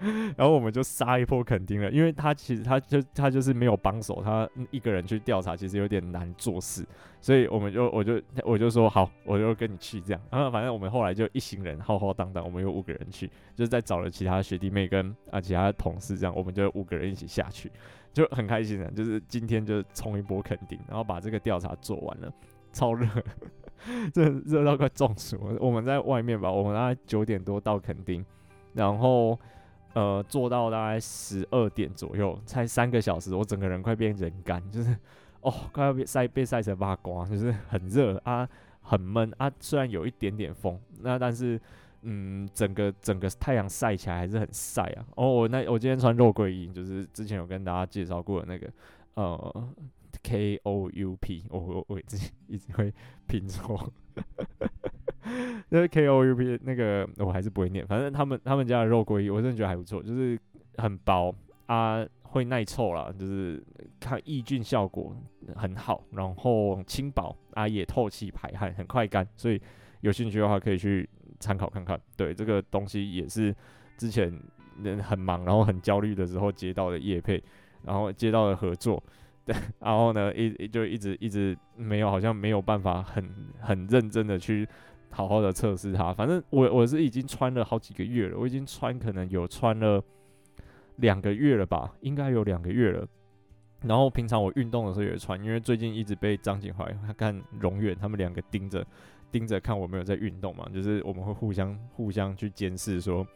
[0.36, 6.86] 然后我们就杀一波垦丁了，因为他其实他就他就是没有帮手，他一个人去调查其实有点难做事，
[7.20, 10.22] 所以我们就我就我就说好，我就跟你去这样。
[10.30, 17.70] 然后反正我们后来就一行人浩浩荡荡，我们有五个人去，就是在找了其他学弟妹跟啊其他同事这样，我们就五个人一起下去，
[18.12, 22.32] 就很开心的，就是今天就冲一波垦丁，然后把这个调查做完了，
[22.78, 23.08] 超热，
[24.14, 25.56] 这热到快中暑。
[25.60, 28.24] 我们在外面吧，我们大概九点多到垦丁，
[28.74, 29.38] 然后。
[29.94, 34.94] 呃，坐到大概十二点左右，才三个小时，我整个人快变人干，就是
[35.40, 38.48] 哦，快要被晒被晒成发光，就是很热啊，
[38.82, 39.50] 很闷啊。
[39.58, 41.58] 虽然有一点点风，那但是
[42.02, 45.04] 嗯，整个整个太阳晒起来还是很晒啊。
[45.16, 48.70] 哦，我那我今天穿肉桂衣，就是之前有跟大家介绍过的那个
[49.14, 49.68] 呃
[50.22, 52.92] K O U P，我我我自己一直会
[53.26, 53.92] 拼错。
[55.70, 60.38] 那个 K O U P 那个我还是不会念，反正他们他们家的肉桂我真的觉得还不错，就是
[60.76, 61.34] 很薄
[61.66, 63.62] 啊，会耐臭啦，就是
[64.00, 65.14] 看抑菌效果
[65.54, 69.60] 很好，然后轻薄啊，也透气排汗，很快干，所以
[70.00, 72.00] 有兴趣的话可以去参考看看。
[72.16, 73.54] 对，这个东西也是
[73.98, 74.32] 之前
[74.82, 77.42] 人很忙，然后很焦虑的时候接到的业配，
[77.82, 79.02] 然后接到的合作，
[79.48, 84.68] 对，然后呢一就一直一直没有，好像没有办法很很认真的去。
[85.10, 90.00] 好好的测试它，反正我我是已经穿了好几个月了，我已经穿可能有穿了
[90.96, 93.08] 两个月了吧，应该有两个月了。
[93.80, 98.86] 然后平常我运动的时候也穿，因为最近一直被张景怀、他看荣远他们两个盯着
[99.32, 103.26] 盯着看我没有在运动嘛，就是我们会互相互相去监视说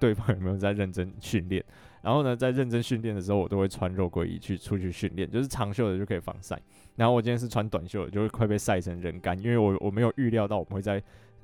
[0.00, 1.62] 对方有没有在认真训练。
[2.08, 6.58] 然后呢，在认真训练的时候，我都会穿肉桂衣去出去训练，就是长袖的就可以防晒。
[6.96, 11.02] 然后我今天是穿短袖的，就会快被晒成人干，因为我我没有预料到我们会在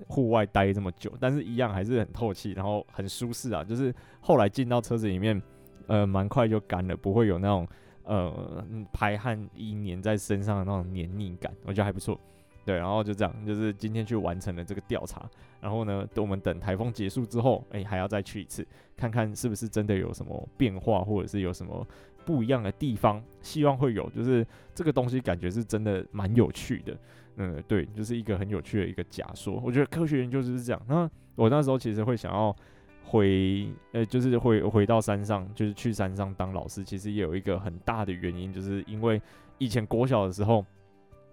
[0.09, 3.63] 户外待这么久，但是一样还是很透气，然后很舒适啊。
[3.63, 5.39] 就是后来进到车子里面，
[5.87, 7.69] 呃，蛮快就干了，不会有那种
[8.05, 12.19] 呃排汗衣黏在身上的那种黏腻感，我觉得还不错。
[12.65, 15.29] 对，然后就这样，就是今天去完成了这个调查，
[15.65, 21.87] 然后呢，等我们等台风结束之后，哎，还要再去一次，看看是不是真的有什么变化，或者是有什么
[22.23, 23.25] 不一样的地方。
[23.41, 26.95] 希望会有，就是这个东西感觉是真的蛮有趣的。
[27.37, 29.59] 嗯，对，就是一个很有趣的一个假说。
[29.65, 30.83] 我觉得科学研究就是这样。
[30.87, 32.55] 那我那时候其实会想要
[33.03, 39.19] 回，呃，就是回回到山上，就是去山上当老师，其实也有一个很大的原因，就是因为
[39.57, 40.63] 以前国小的时候。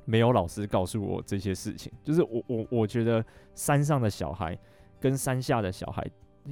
[0.06, 3.24] 没有老师告诉我这些事情，就是我我我觉得
[3.56, 4.58] 山上的小孩
[5.00, 6.06] 跟山下的小孩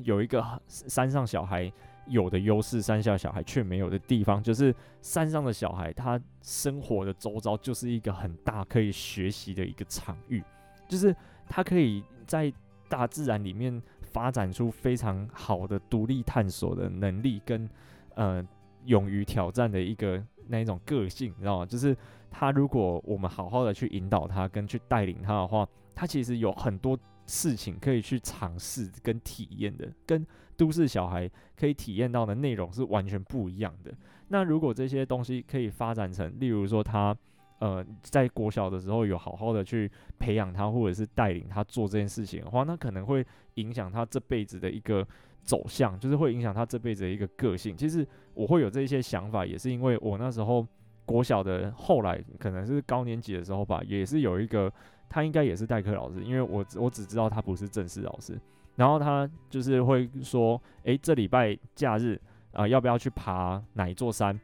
[0.04, 1.72] 有一个山上小孩
[2.08, 10.44] 有的优势，山下小孩却没有的地方，就是山上的小孩他生活的周遭就是一个很大可以学习的一个场域，
[10.88, 11.16] 就是
[11.48, 12.52] 他可以在
[12.88, 17.70] 大自然里面发展出非常好的独立探索的能力跟
[18.16, 18.44] 呃
[18.86, 21.66] 勇于挑战的一个那一种个性，你知道吗？
[21.66, 21.96] 就是。
[22.32, 30.24] 他如果我们好好的去引导他跟去带领他的话，他其实有很多事情可以去尝试跟体验的，跟
[30.56, 33.92] 都市小孩可以体验到的内容是完全不一样的。
[34.28, 37.18] 那如果这些东西可以发展成，例如说他
[37.58, 45.04] 呃在国小的时候有好好的去培养他，或者是带领他做这件事情的话，那可能会影响他这辈子的一个
[45.44, 47.76] 走向，就是会影响他这辈子的一个个性。
[47.76, 50.66] 其实我会有这些想法，也是因为我那时候。
[51.06, 54.72] 国小的后来可能是高年级的时候吧，也是有一个
[55.10, 58.40] 他应该也是代课老师，因为我我只知道他不是正式老师。
[58.76, 62.22] 然后他就是会说，诶，这礼拜假日
[62.54, 64.40] 啊，要不要去爬哪一座山？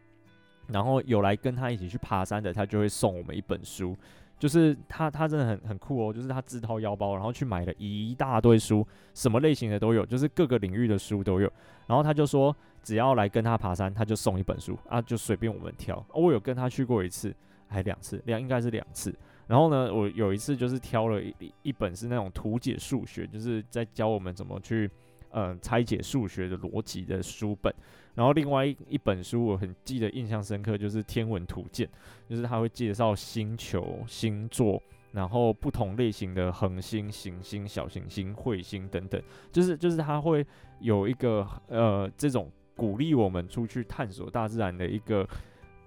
[0.68, 3.96] 然后有来跟他一起去爬山的，他就会送我们一本书。
[4.38, 6.14] 就是他，他真的很很酷哦。
[6.14, 11.52] 就是他自掏腰包，然后去买了一大堆书，什么类型的都有，就是各个领域的书都有。
[11.88, 16.06] 然后他就说，只要来跟他爬山，他就送一本书啊，就随便我们挑。
[16.14, 17.34] 我有跟他去过一次，
[17.68, 19.14] 还两次，两应该是两次。
[19.48, 24.90] 然后呢，我有一次就是挑了一一本是那种图解数学，就是在教我们怎么去、
[25.36, 27.74] 呃、拆解数学的逻辑的书本。
[28.14, 31.86] 然后另外一一本书我很记得印象深刻，就是《天文图鉴》，
[32.30, 39.22] 就是他会介绍星球、星座，然后不同类型的恒星、行星、小行星、彗星等等，
[39.52, 40.48] 就是就是他会
[40.80, 45.28] 有一个呃这种鼓励我们出去探索大自然的一个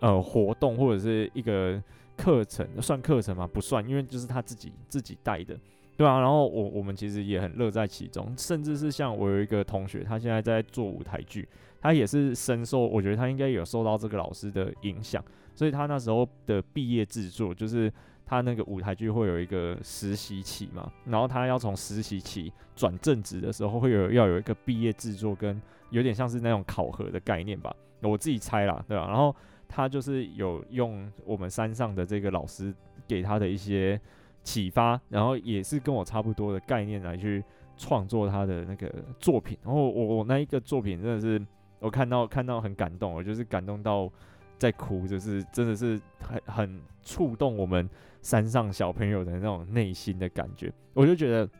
[0.01, 1.83] 呃活动或者是一个
[2.19, 3.49] 课程，算课程吗？
[3.51, 5.59] 不算，因为就是他自己自己带的。
[5.99, 11.49] 对啊，然后我我们其实也很乐在其中，甚至是像我有一个同学，他现在在做舞台剧，
[11.81, 15.21] 他也是深受，我觉得他应该有受到这个老师的影响，
[15.57, 17.93] 所以他那时候的毕业制作，就是
[18.25, 29.09] 他那个舞台剧会有一个实习期嘛，然后他要从实习期转正职的时候，会有要有一个毕业制作，跟有点像是那种考核的概念吧，我自己猜啦，对吧？
[29.09, 29.35] 然后
[29.67, 32.73] 他就是有用我们山上的这个老师
[33.09, 34.01] 给他的一些。
[34.49, 37.45] 启发，然后也是跟我差不多的概念来去
[37.77, 39.59] 创作他的那个作品。
[39.63, 41.39] 然后我我那一个作品真的是
[41.81, 44.11] 我看到看到很感动，我就是感动到
[44.57, 47.87] 在哭，就是真的是很很触动我们
[48.23, 50.73] 山上小朋友的那种内心的感觉。
[50.95, 51.51] 我就觉得，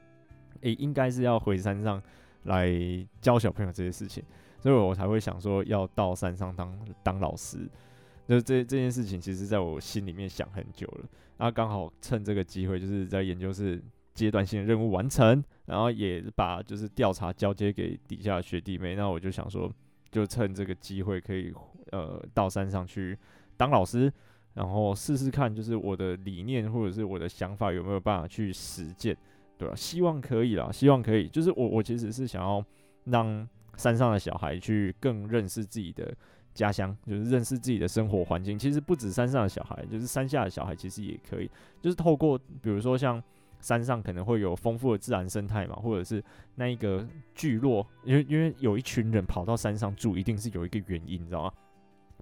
[0.63, 2.03] 诶、应该是要回山上
[2.45, 2.73] 来
[3.21, 4.25] 教小朋友这些事情，
[4.59, 7.69] 所以我才会想说要到山上当当老师。
[8.29, 11.09] 就这这件事情，其实在我心里面想很久了。
[11.39, 18.95] 然后刚好趁这个机会，就是在研究室阶段性的任务完成，然后也把就是调查交接给底下的学弟妹。
[18.95, 19.73] 那我就想说，
[20.11, 21.51] 就趁这个机会，可以
[21.91, 23.17] 呃到山上去
[23.57, 24.13] 当老师，
[24.53, 29.17] 然后试试看，就是我的理念或者是我的想法有没有办法去实践，
[29.57, 29.75] 对吧？
[29.75, 31.27] 希望可以啦，希望可以。
[31.29, 32.63] 就是我我其实是想要
[33.05, 36.15] 让山上的小孩去更认识自己的。
[36.59, 41.49] 家乡就是认识自己的生活环境，其实不止山上的小孩，就是山下的小孩，其实也可以，
[41.81, 43.23] 就是透过比如说像
[43.61, 46.23] 山上可能会有丰富的自然生态嘛，或者是
[46.57, 51.53] 那一个聚落，因为因为有一群人跑到山上住，一定是有一个原因，你知道吗？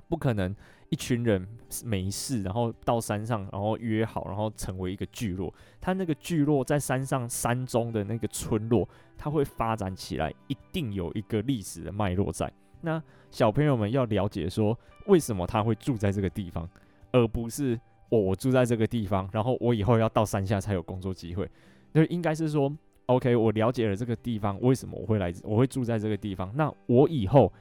[0.09, 0.55] 不可能
[0.91, 1.49] 一群人
[1.85, 5.53] 没事，然后到山上，然后约好，然后成为一个聚落。
[5.81, 12.53] 他那个聚落在山上山中的那个村落，它会发展起来，一定有一个历史的脉络在。
[12.81, 16.69] 那小朋友们要了解说，为什么他会住在这个地方，
[17.13, 21.49] 而不是我我住在这个地方，然后我以后要到山下才有工作机会。
[21.93, 22.73] 那应该是说
[23.07, 26.51] ，OK，我了解了这个地方为什么我会来，我会住在这个地方。
[26.55, 27.53] 那我以后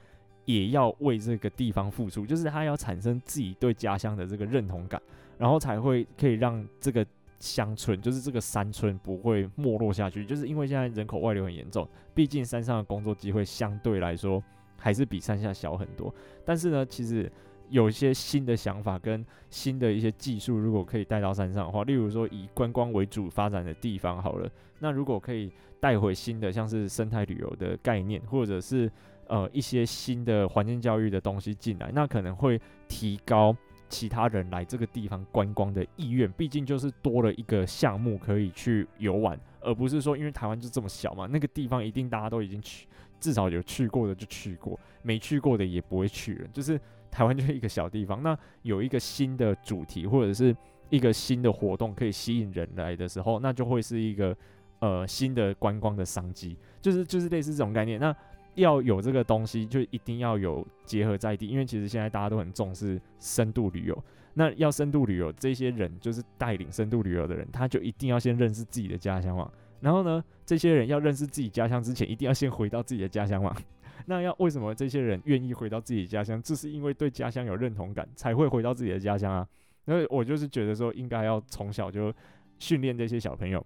[0.46, 5.02] 也要为这个地方付出，就是他要产生自己对家乡的这个认同感，
[5.38, 7.06] 然后才会可以让这个
[7.40, 10.26] 乡村，就是这个山村不会没落下去。
[10.26, 14.44] 就是因为现在人口外流很严重，毕竟山上的工作机会相对来说。
[14.86, 16.14] 还是比山下小很多，
[16.46, 17.28] 但是呢，其实
[17.70, 28.88] 有一些新的想法跟新的一些技术，如果可以带到山上的话，例如说以观光为主发展的地方好了，那如果可以带回新的像是生态旅游的概念，或者是
[29.26, 33.58] 呃一些新的环境教育的东西进来，那可能会提高
[33.90, 42.86] 其他人来这个地方观光的意愿，毕竟就是多了一个项目可以去游玩，而不是说因为台湾就这么小嘛，那个地方一定大家都已经去。
[43.26, 46.48] 至少有去过的就去过，没去过的也不会去了。
[46.54, 50.56] 就是台湾就是一个小地方，那有一个新的主题或者是
[50.92, 54.38] 一个新的活动可以吸引人来的时候，那就会是一个
[54.78, 58.00] 呃新的观光的商机，就是就是类似这种概念。
[58.00, 58.16] 那
[58.54, 64.04] 要有这个东西，就一定要有结合在地，因为其实现在大家都很重视深度旅游。
[64.36, 69.50] 那要深度旅游，这些人就是带领深度旅游的人，他就一定要先认识自己的家乡嘛。
[69.86, 73.56] 然后呢，这些人要认识自己家乡之前，一定要先回到自己的家乡嘛。
[74.08, 76.42] 那要为什么这些人愿意回到自己的家乡？
[76.42, 79.48] 这是因为对家乡有认同感，才会回到自己的家乡啊。
[79.86, 82.12] 因为我就是觉得说，应该要从小就
[82.58, 83.64] 训练这些小朋友，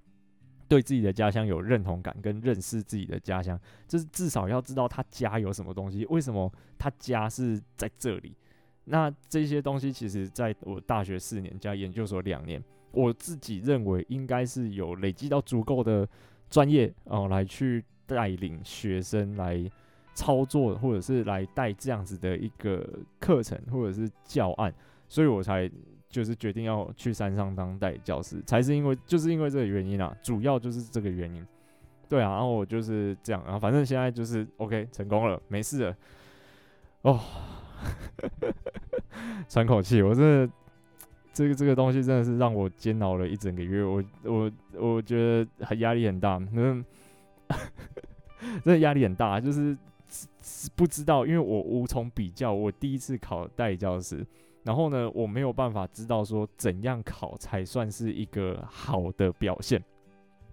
[0.67, 8.35] 对自己的家乡有认同感，跟认识自己的家乡，就是至少要知道他家有什么东西，为什么他家是在这里。
[8.83, 12.61] 那这些东西，其实在我大学四年加研究所两年。
[12.91, 16.07] 我自己认为应该是有累积到足够的
[16.49, 19.63] 专业哦，来去带领学生来
[20.13, 22.87] 操作，或者是来带这样子的一个
[23.19, 24.73] 课程或者是教案，
[25.07, 25.69] 所以我才
[26.09, 31.45] 就是决定要去山上当代教师，才是因为就是因为这个原因啊，主要就是这个原因。
[32.09, 35.95] 对啊，然后我就是这样，然后反正现在就是 OK 成功了，没事了。
[37.03, 37.19] 哦，
[39.47, 40.53] 喘口气，我真的
[41.39, 46.83] 这个这个东西真的是让我煎熬了一整个月，我我我觉得很压力很大，嗯，
[48.65, 49.77] 真的压力很大，就是
[50.75, 54.25] 不知道，因为我无从比较，我第一次考代理教师，
[54.63, 59.81] 然后呢，我没有办法知道说怎样考才算是一个好的表现，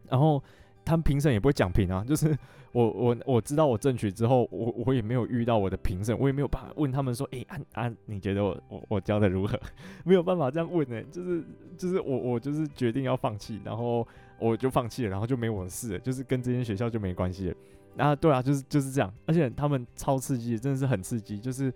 [0.09, 0.41] 然后。
[0.89, 2.33] 他们评审也不会讲评啊，就是
[2.77, 9.59] 我我我知道我争取之后，我我也没有遇到我的评审，我也没有办法问他们说，诶、啊、啊，你觉得我我我教的如何？
[10.05, 11.43] 没有办法这样问呢、就是
[11.79, 14.07] 就是我我就是决定要放弃，然后
[14.39, 17.57] 我就放弃了，然后就没我的事了，就是跟这间学校就没关系了。
[17.97, 21.73] 啊，对啊，就是就是这样，而且他们超刺激，真的是很刺激，就是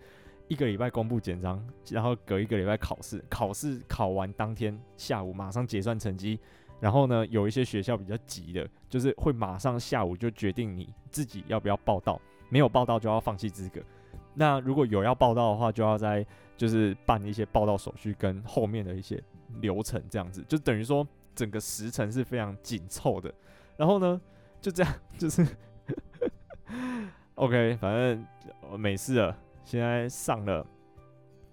[0.48, 6.38] 一个礼拜公布简章，然后隔一个礼拜考试，考试考完当天下午马上结算成绩。
[6.80, 13.80] 然后呢，有一些学校比较急的，就是会马上下午就决定你自己要不要报到，没有报到就要放弃资格。
[14.34, 16.24] 那如果有要报到的话，就要在
[16.56, 19.22] 就是办一些报到手续跟后面的一些
[19.60, 23.32] 流程，这样子就等于说整个时程是非常紧凑的。
[23.76, 24.20] 然后呢，
[24.60, 25.46] 就这样， 就是
[27.34, 28.26] OK，反正
[28.80, 30.66] 没事了，现在上了。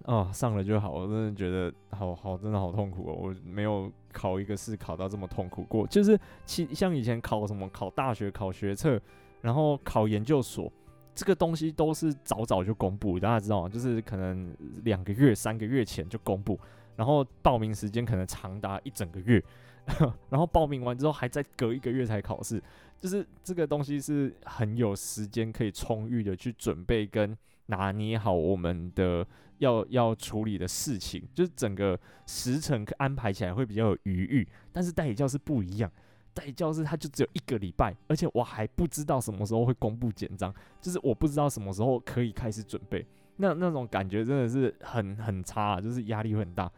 [0.03, 0.91] 哦，上了就好。
[0.91, 3.13] 我真的觉得好好，真的好痛苦哦。
[3.13, 5.85] 我没有考一个试考到这么痛苦过。
[5.85, 8.99] 就是其像以前考什么考大学、考学测，
[9.41, 10.71] 然后考研究所，
[11.13, 13.69] 这个东西都是早早就公布，大家知道吗？
[13.69, 16.59] 就是可能两个月、三个月前就公布，
[16.95, 19.43] 然后报名时间可能长达一整个月，
[20.29, 22.61] 然后报名完之后还再隔一个月才考试。
[22.99, 27.37] 就是这个东西是很有时间可以充裕的去准备跟
[27.67, 29.25] 拿捏好我们的。
[29.59, 35.91] 要要处理的事情，就是整个时程安排起来会比较有余裕，但是代理教师不一样，
[36.31, 43.03] 代理教师他就只有一个礼拜，而且我还不知道什么时候会公布简章，就是我不知道什么时候可以开始准备，
[43.37, 46.71] 那那种感觉真的是很很差，就是压力会很大，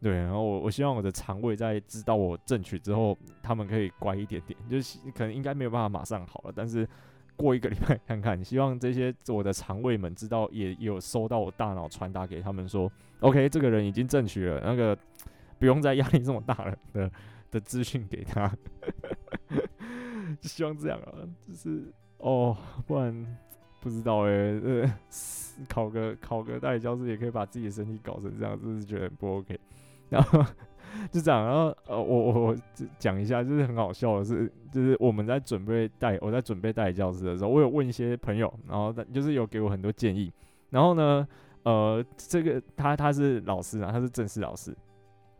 [0.00, 6.88] 对，然后我我希望我的肠胃在知道我正取之后，他们可以乖一点点，就是可能应该没有办法马上好了，但是。
[7.42, 14.96] 过一个礼拜看看，希望这些我的肠胃们知道，也有收到我大脑传达给他们说，OK，这个人已经正取了，那个
[15.58, 17.10] 不用再压力这么大了的
[17.50, 18.56] 的资讯给他，
[20.42, 21.12] 希望这样啊，
[21.46, 23.36] 就是哦，不然
[23.80, 24.94] 不知道哎、欸，呃，
[25.68, 29.58] 考个考个代理教师也可以把自己的身体搞成这样，就是觉得不 OK，
[30.08, 30.44] 然后。
[31.10, 32.56] 就这样，然后呃，我我我
[32.98, 40.32] 讲一下，就是很好笑的是，就是我们在准备带，我在准备代理教师的时候，我有问一些朋友，然后就是有给我很多建议。
[40.70, 41.26] 然后呢，
[41.64, 44.74] 呃，这个他他是老师啊，他是正式老师，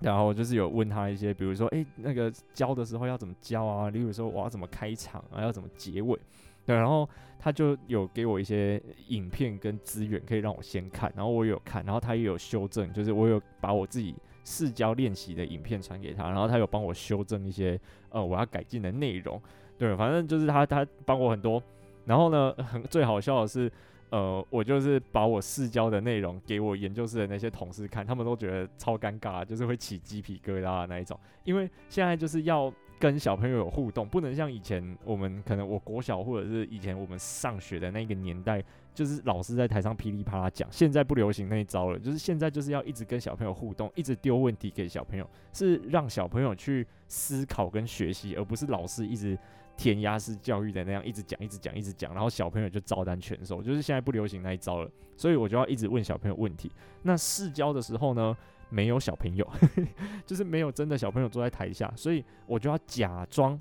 [0.01, 3.91] 然后就是有问他一些，比如说，诶，那个教的时候要怎么教啊？
[3.91, 5.41] 例如说，我要怎么开场啊？
[5.41, 6.19] 要怎么结尾？
[6.65, 14.15] 对，然后他就有给我一些影片跟资源可以让我先看，然后我有看，然后他也有修正，就是我有把我自己。
[14.45, 17.79] 试教练习的影片传给他，然后他有帮我修正一些
[18.11, 19.41] 呃我要改进的内容，
[19.79, 21.63] 对，反正就是他他帮我很多。
[22.05, 23.71] 然后呢，很最好笑的是，
[24.11, 32.73] 呃，我就是把我试教的内容给我研究室的那些同事看，他们都觉得超尴尬，就是会起鸡皮疙瘩那一种，因为现在就是要。
[33.01, 38.63] 跟小朋友有互动，不能像以前我们可能我国小或者是以前我们上学的那个年代，
[38.95, 40.69] 就是老师在台上噼里啪啦讲。
[40.71, 49.39] 现在不流行那一招了，就是现在就是要一直跟小朋友互动，一直丢问题给小朋友，是让小朋友去思考跟学习，而不是老师一直
[49.77, 53.63] 填鸭式教育的那样一直讲、一直讲、一直讲，然后小朋友就照单全收。
[53.63, 56.71] 就是现在不流行那一招了，所以我就要一直问小朋友问题。
[57.03, 58.37] 那试教的时候呢，
[58.69, 59.49] 没有小朋友，
[60.27, 63.59] 就是没有真的小朋友坐在台下，所以我就要假装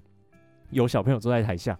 [0.69, 1.79] 有小朋友坐在台下。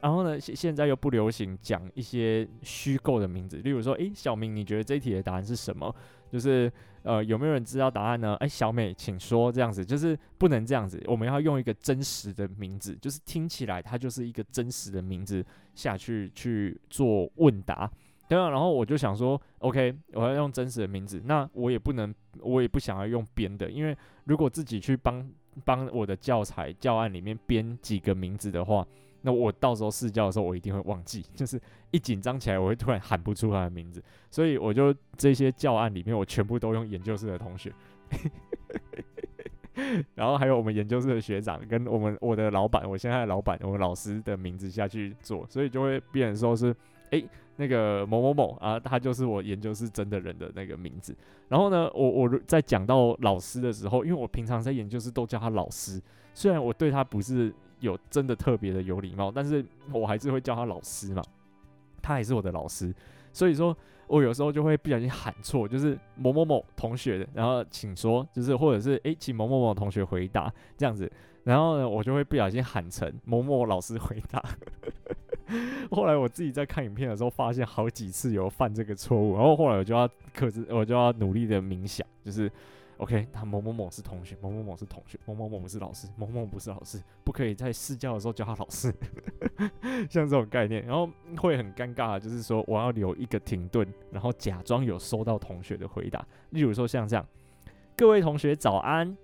[0.00, 5.94] 然后呢，现现在又不流行讲一些虚构的名字，例如说，诶，小明，你觉得这一题的答案是什么？
[6.30, 6.72] 就是
[7.02, 8.34] 呃，有没有人知道答案呢？
[8.36, 9.52] 诶，小美，请说。
[9.52, 17.90] 这样子就是不能这样子，我们要用一个真实的名字，就是听起来它就是一个真实的名字下去去做问答。
[18.28, 25.28] 对啊，然后我就想说，OK，我要用真实的名字，那我也不能，我也不想要用编的，因为如果自己去帮
[25.64, 28.86] 帮我的教材教案里面编几个名字的话，
[29.22, 31.60] 那我到时候试教的时候，我一定会忘记，就是
[31.90, 37.72] 一紧张起来，我会突然喊不出他的名字，所以我就这些教案里面，我全部都用研究室的同学，
[40.14, 46.74] 然后还有我们研究室的学长跟我们我的老板，我现在的老板，我们老师的名字下去做，所以就会变成说是，
[47.10, 47.24] 诶。
[47.56, 51.14] 那个某某某啊，他就是我研究室真的人的那个名字。
[51.48, 56.00] 然后呢，我我在讲到老师的时候，因为我平常在研究室都叫他老师，
[56.32, 59.62] 虽然我对他不是有真的特别的有礼貌，但是
[59.92, 61.22] 我还是会叫他老师嘛，
[62.00, 62.94] 他还是我的老师，
[63.32, 63.76] 所以说
[64.06, 71.10] 我有时候就会不小心喊错，就是某某某同学，然后请说，就是或者是诶，请某某某同学回答这样子，
[71.44, 74.42] 然后呢，我就会不小心喊成某某老师回答。
[75.90, 82.50] 后来我自己在看影片的时候，发现好几次有犯这个错误，然后后来我就要克制，我就要努力的冥想，就是
[83.02, 88.94] ，OK，他某某某是同学，某某某是同学，某某某是老师，某某不是老师，不可以在试教的时候叫他老师，
[90.08, 97.26] 像这种概念，然后会很尴尬，就是说我要留一个停顿，然后假装有收到同学的回答，例如说像这样，
[97.96, 99.16] 各位同学早安，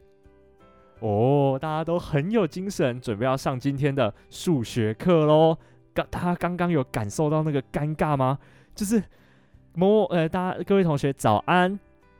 [0.98, 5.56] 哦，大家都很有精神，准备要上今天的数学课喽
[5.94, 6.04] 刚。
[6.10, 8.38] 他刚刚有感受到那个尴尬吗？
[8.74, 9.00] 就是
[9.74, 11.78] 某某呃，大家各位同学早安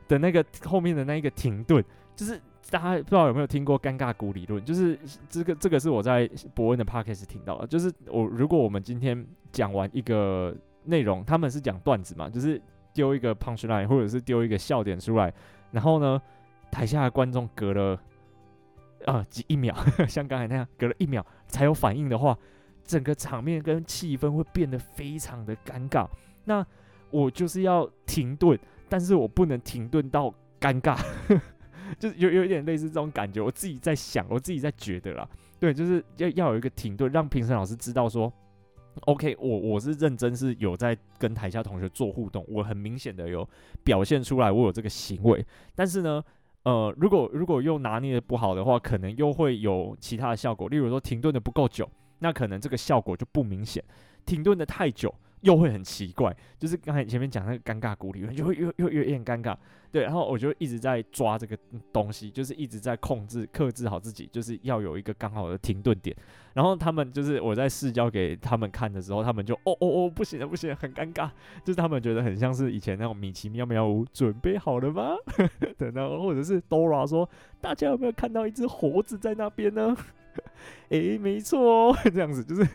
[0.09, 1.81] 的那个后面的那一个停顿，
[2.13, 2.37] 就是
[2.69, 4.61] 大家不知道有没有听过尴尬谷理论？
[4.65, 4.99] 就是
[5.29, 7.67] 这个这个是我在博恩的 podcast 听到的。
[7.67, 10.53] 就是我如果我们今天讲完一个
[10.83, 12.61] 内容，他们是讲段子嘛，就是
[12.93, 15.33] 丢一个 punchline 或者是丢一个笑点出来，
[15.71, 16.21] 然后呢，
[16.69, 17.97] 台下的观众隔了
[19.05, 19.73] 啊、几一秒，
[20.09, 22.37] 像刚才那样隔了一秒才有反应的话。
[22.85, 26.07] 整个场面跟气氛会变得非常的尴尬，
[26.45, 26.65] 那
[27.11, 28.57] 我就是要停顿，
[28.89, 30.99] 但是我不能停顿到尴尬，
[31.99, 33.39] 就有有点类似这种感觉。
[33.41, 35.27] 我自己在想，我自己在觉得啦，
[35.59, 38.31] 对，就是要要有一个停顿，让评审老师知道说
[39.01, 43.47] ，OK，我我是认真，是有在跟台下同学做互动，我很明显的有
[43.83, 46.23] 表现出来，我有这个行为，但是呢，
[46.63, 51.89] 呃，如果如果又拿捏的不好的话，可能又会有其他的效果，例如说停顿的不够久。
[52.21, 53.81] 那可能这个效果就不明显，
[54.25, 59.55] 停顿的太久又会很奇怪，就是刚才前面讲那个尴尬鼓里面就会又又又有点尴尬，
[59.91, 61.57] 对，然后我就一直在抓这个
[61.93, 66.15] 东西，就是一直在控制克制好自己，就是要有一个刚好的停顿点。
[66.53, 71.29] 然后他们就是我在试教给他们看的时候，他们就哦哦哦不行了不行了，很尴尬，
[71.63, 75.15] 就是他们觉得很像是以前那种米奇妙妙屋，准备好了吗？
[75.77, 77.29] 等到或者是 Dora 说，
[77.61, 79.95] 大家有没有看到一只猴子在那边呢？
[80.89, 81.59] 诶、没错
[81.91, 82.67] 哦， 这样子就是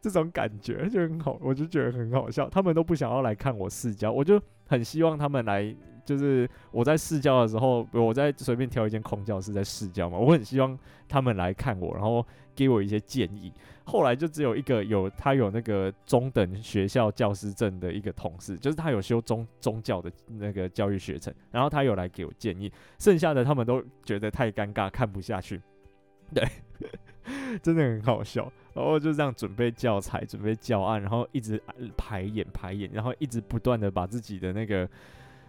[0.00, 2.48] 这种感觉就很好，我就觉得很好笑。
[2.48, 5.74] 他们都不想要来看我试教，我就很希望他们来。
[6.04, 12.24] 就是我在试教的时候，我在随便挑一间空教室在试教嘛，我很希望他们来看我，然后
[12.54, 13.52] 给我一些建议。
[13.84, 22.72] 后来就只有一个有他有那个中等学校教师证的一个同事，就是他有修中宗教的那个教育学程，然后他有来给我建议。
[22.98, 25.60] 剩下的他们都觉得太尴尬，看不下去。
[26.32, 26.42] 对，
[27.62, 28.50] 真的很好笑。
[28.78, 31.60] 然后就这样准备教材、准备教案，然后一直
[31.96, 34.88] 排演、排演，然后一直不断的把自己的那个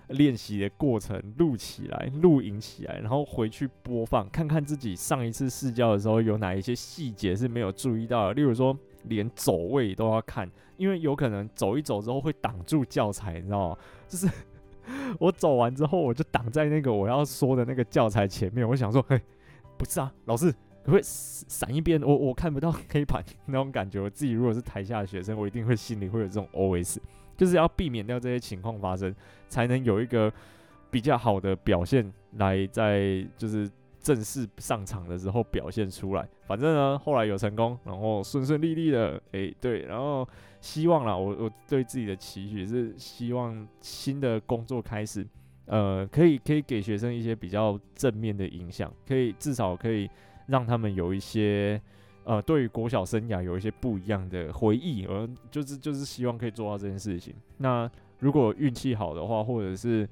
[0.08, 8.34] 练习的过程录起来、录影起来，然后回去播放，看看自己上一次试教的时候有哪一些细节是没有注意到的。
[8.34, 13.78] 例如说，连走位都要看，因为有可能走一走之后会挡住教材，你知道吗？
[14.08, 14.28] 就是
[15.20, 18.68] 我走完之后，我就挡在那个我要说的那个教材前面。
[18.68, 19.22] 我想说，嘿，
[19.78, 20.52] 不是啊，老师。
[20.84, 24.00] 可会闪一边，我我看不到黑板那种感觉。
[24.00, 26.98] 我自己 如果是台下的学生，我一定会心里会有这种 OS，
[27.38, 29.14] 就是要避免掉这些情况发生，
[29.48, 30.32] 才能有一个
[30.90, 33.70] 比较好的表现来在就是
[34.00, 36.28] 正式上场的时候表现出来。
[36.48, 40.28] 反正呢，后来有成功，然后顺顺利利的，诶，对，然后
[40.62, 45.28] 希望啦，我我对自己的期许是希望新的工作开始，
[45.66, 50.10] 呃，可以可以给学生一些比较正面的影响，可以至少可以。
[50.50, 51.80] 让他们有一些，
[52.24, 57.34] 呃，对于国小生涯有一些不一样的回忆，而就是就是希望可以做到这件事情。
[57.58, 57.90] 那
[58.20, 60.08] 如果运气好的话，或者是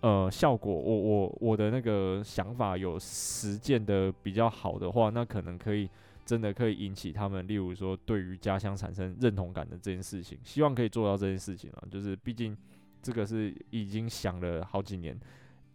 [0.00, 5.88] 呃效果，我我我的那个想法有实践的比较好的话，那可能可以
[6.24, 11.82] 真的可以引起他们，例如说对于家乡产生认同感的这件事情，希望可以做到这件事情啊。
[11.90, 12.56] 就是毕竟
[13.02, 15.18] 这个是已经想了好几年，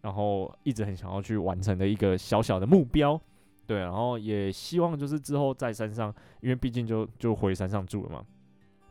[0.02, 3.20] 然后一直很想要去完成的一个小小的目标。
[3.66, 8.24] 对，然后也希望就是之后在山上，因为毕竟就就回山上住了嘛，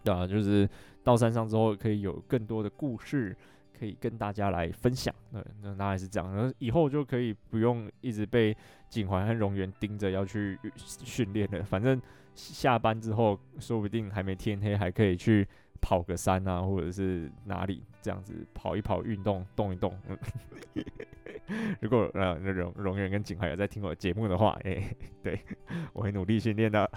[0.04, 0.68] 对啊，就是
[1.04, 3.36] 到山上之后可以有更多的故事
[3.78, 5.14] 可以跟大家来分享。
[5.32, 8.56] 对，那大概是这样，然后以后就可以不用一直被
[8.90, 12.02] 景怀和荣源盯着要去训练了，反正
[12.34, 15.48] 下班之后说不定还没天黑，还可以去
[15.82, 19.94] 跑个山啊，或者是哪里这样子跑一跑，运动动一动。
[21.82, 25.38] 如果呃荣荣园跟景怀有在听我的节目的话，诶、对
[25.92, 26.90] 我会努力训练的。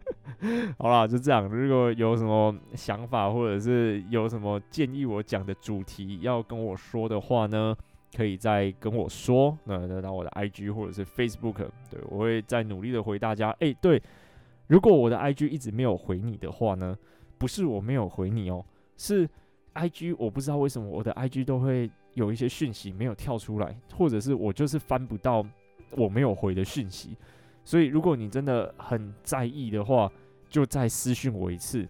[0.78, 1.46] 好啦，就这样。
[1.48, 7.76] 如果有什么想法或者是有什么建议我讲的主题要跟我说的话呢，
[8.16, 13.50] 可以再跟我说，那那到我的 IG 或者是 Facebook，对，我会再努力的回大家。
[13.58, 14.02] 诶，对，
[14.68, 16.96] 如果我的 IG 一直没有回你的话呢，
[17.40, 18.62] 不是我没有回你哦，
[18.98, 19.26] 是
[19.72, 25.42] IG 我不知道为什么我的 IG 都会有一些讯息没有跳出来，或者是我就是翻不到
[25.92, 27.16] 我没有回的讯息。
[27.64, 30.12] 所以如果你真的很在意的话，
[30.50, 31.88] 就再私讯我一次。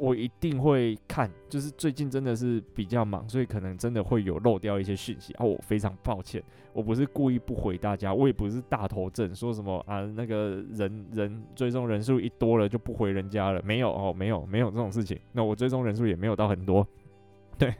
[0.00, 6.42] 我一定会看，就是最近真的是比较忙，所以可能真的会有漏掉一些讯息啊，我非常抱歉，
[6.72, 16.86] 我不是故意不回大家，我也不是大头症，说什么啊那个人人追踪人数一多了就不回人家了，没有哦，没有没有这种事情，那我追踪人数也没有到很多，
[17.58, 17.74] 对，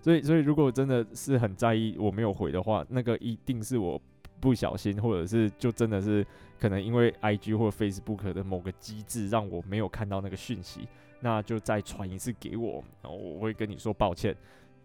[0.00, 4.00] 所以所以如果真的是很在意我没有回的话，那个一定是我
[4.38, 6.24] 不小心，或者是就真的是
[6.60, 10.86] 可能因为 IG 或 Facebook 的某个机制让我没有看到那个讯息。
[11.20, 14.34] 那就再传一次给我，然后我会跟你说抱歉，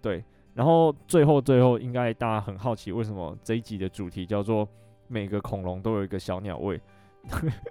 [0.02, 0.24] 对。
[0.56, 4.68] 然后最后最后，应该大家很好奇，为什么这一集的主题叫做
[5.08, 6.80] 每个恐龙都有一个小鸟胃？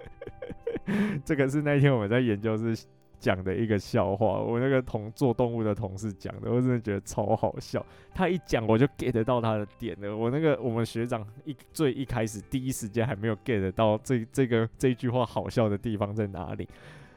[1.23, 2.85] 这个是那天我们在研究室
[3.19, 7.85] 讲的一个笑话，我那个同做动物的同事讲的，我真的觉得超好笑。
[8.13, 16.67] 他一讲我就 get 到他的点了，我那个我们学长一最一开始第一时间还没有 get 到这这个这句话好笑的地方在哪里。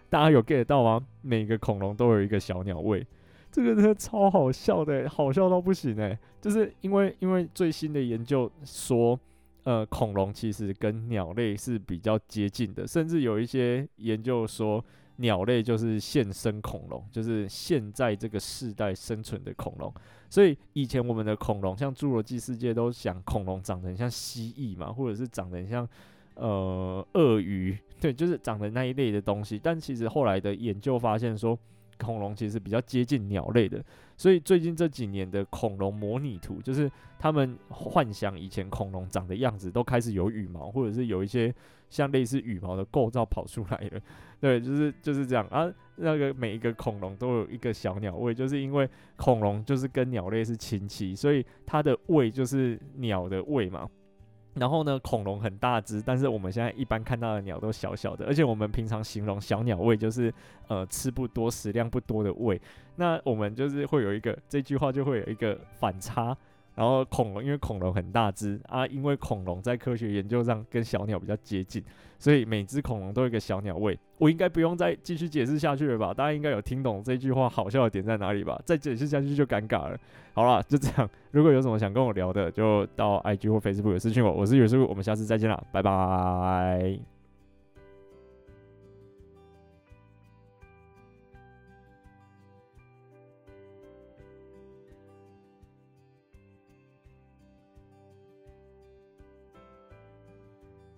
[0.09, 1.05] 大家有 get 到吗？
[1.23, 3.05] 每个恐龙都有一个小鸟胃，
[3.51, 6.19] 这个真的超好笑的，好笑到不行哎！
[6.41, 9.19] 就是因为因为最新的研究说，
[9.65, 14.85] 呃，恐龙其实跟鸟类是比较接近的，甚至有一些研究说，
[15.17, 19.93] 鸟类就是现生恐龙，就是现在这个世代生存的恐龙。
[20.31, 25.89] 所以以前我们的恐龙，像侏罗纪世界都想恐龙长得很像蜥蜴嘛，或者是长得很像。
[26.39, 29.59] 呃，鳄鱼，对，就是长的那一类的东西。
[29.63, 31.59] 但其实后来的研究发现说，
[31.99, 33.83] 恐龙其实比较接近鸟类的。
[34.19, 41.55] 所以最近这几年的恐龙模拟图，就是他们幻想以前恐龙长的样子，都开始有羽毛，或者是有一些
[41.91, 44.01] 像类似羽毛的构造跑出来了。
[44.41, 45.71] 对，就是就是这样啊。
[45.97, 53.89] 那个每一个恐龙都有一个小鸟胃，就是因为恐龙就是跟鸟类是亲戚，所以它的胃就是鸟的胃嘛。
[54.57, 60.33] 然后呢，恐龙很大只，但是我们现在一般看到的鸟都小小的，而且我们平常形容小鸟胃就是
[60.69, 62.61] 呃吃不多、食量不多的胃。
[62.97, 66.37] 那我们就是会有一个这句话就会有一个反差。
[66.77, 71.83] 然后恐龙因为恐龙很大只啊，因为恐龙在科学研究上跟小鸟比较接近，
[72.19, 73.99] 所以每只恐龙都有一个小鸟胃。
[74.19, 76.15] 我应该不用再继续解释下去了吧？
[76.15, 78.61] 大家应该有听懂这句话好笑的点在哪里吧？
[78.65, 79.99] 再解释下去就尴尬了。
[80.35, 81.09] 好了，就这样。
[81.31, 84.31] 如果有什么想跟我聊的，就到 IG 或 Facebook 私讯我。
[84.31, 87.16] 我是宇叔，我们下次再见了，拜拜。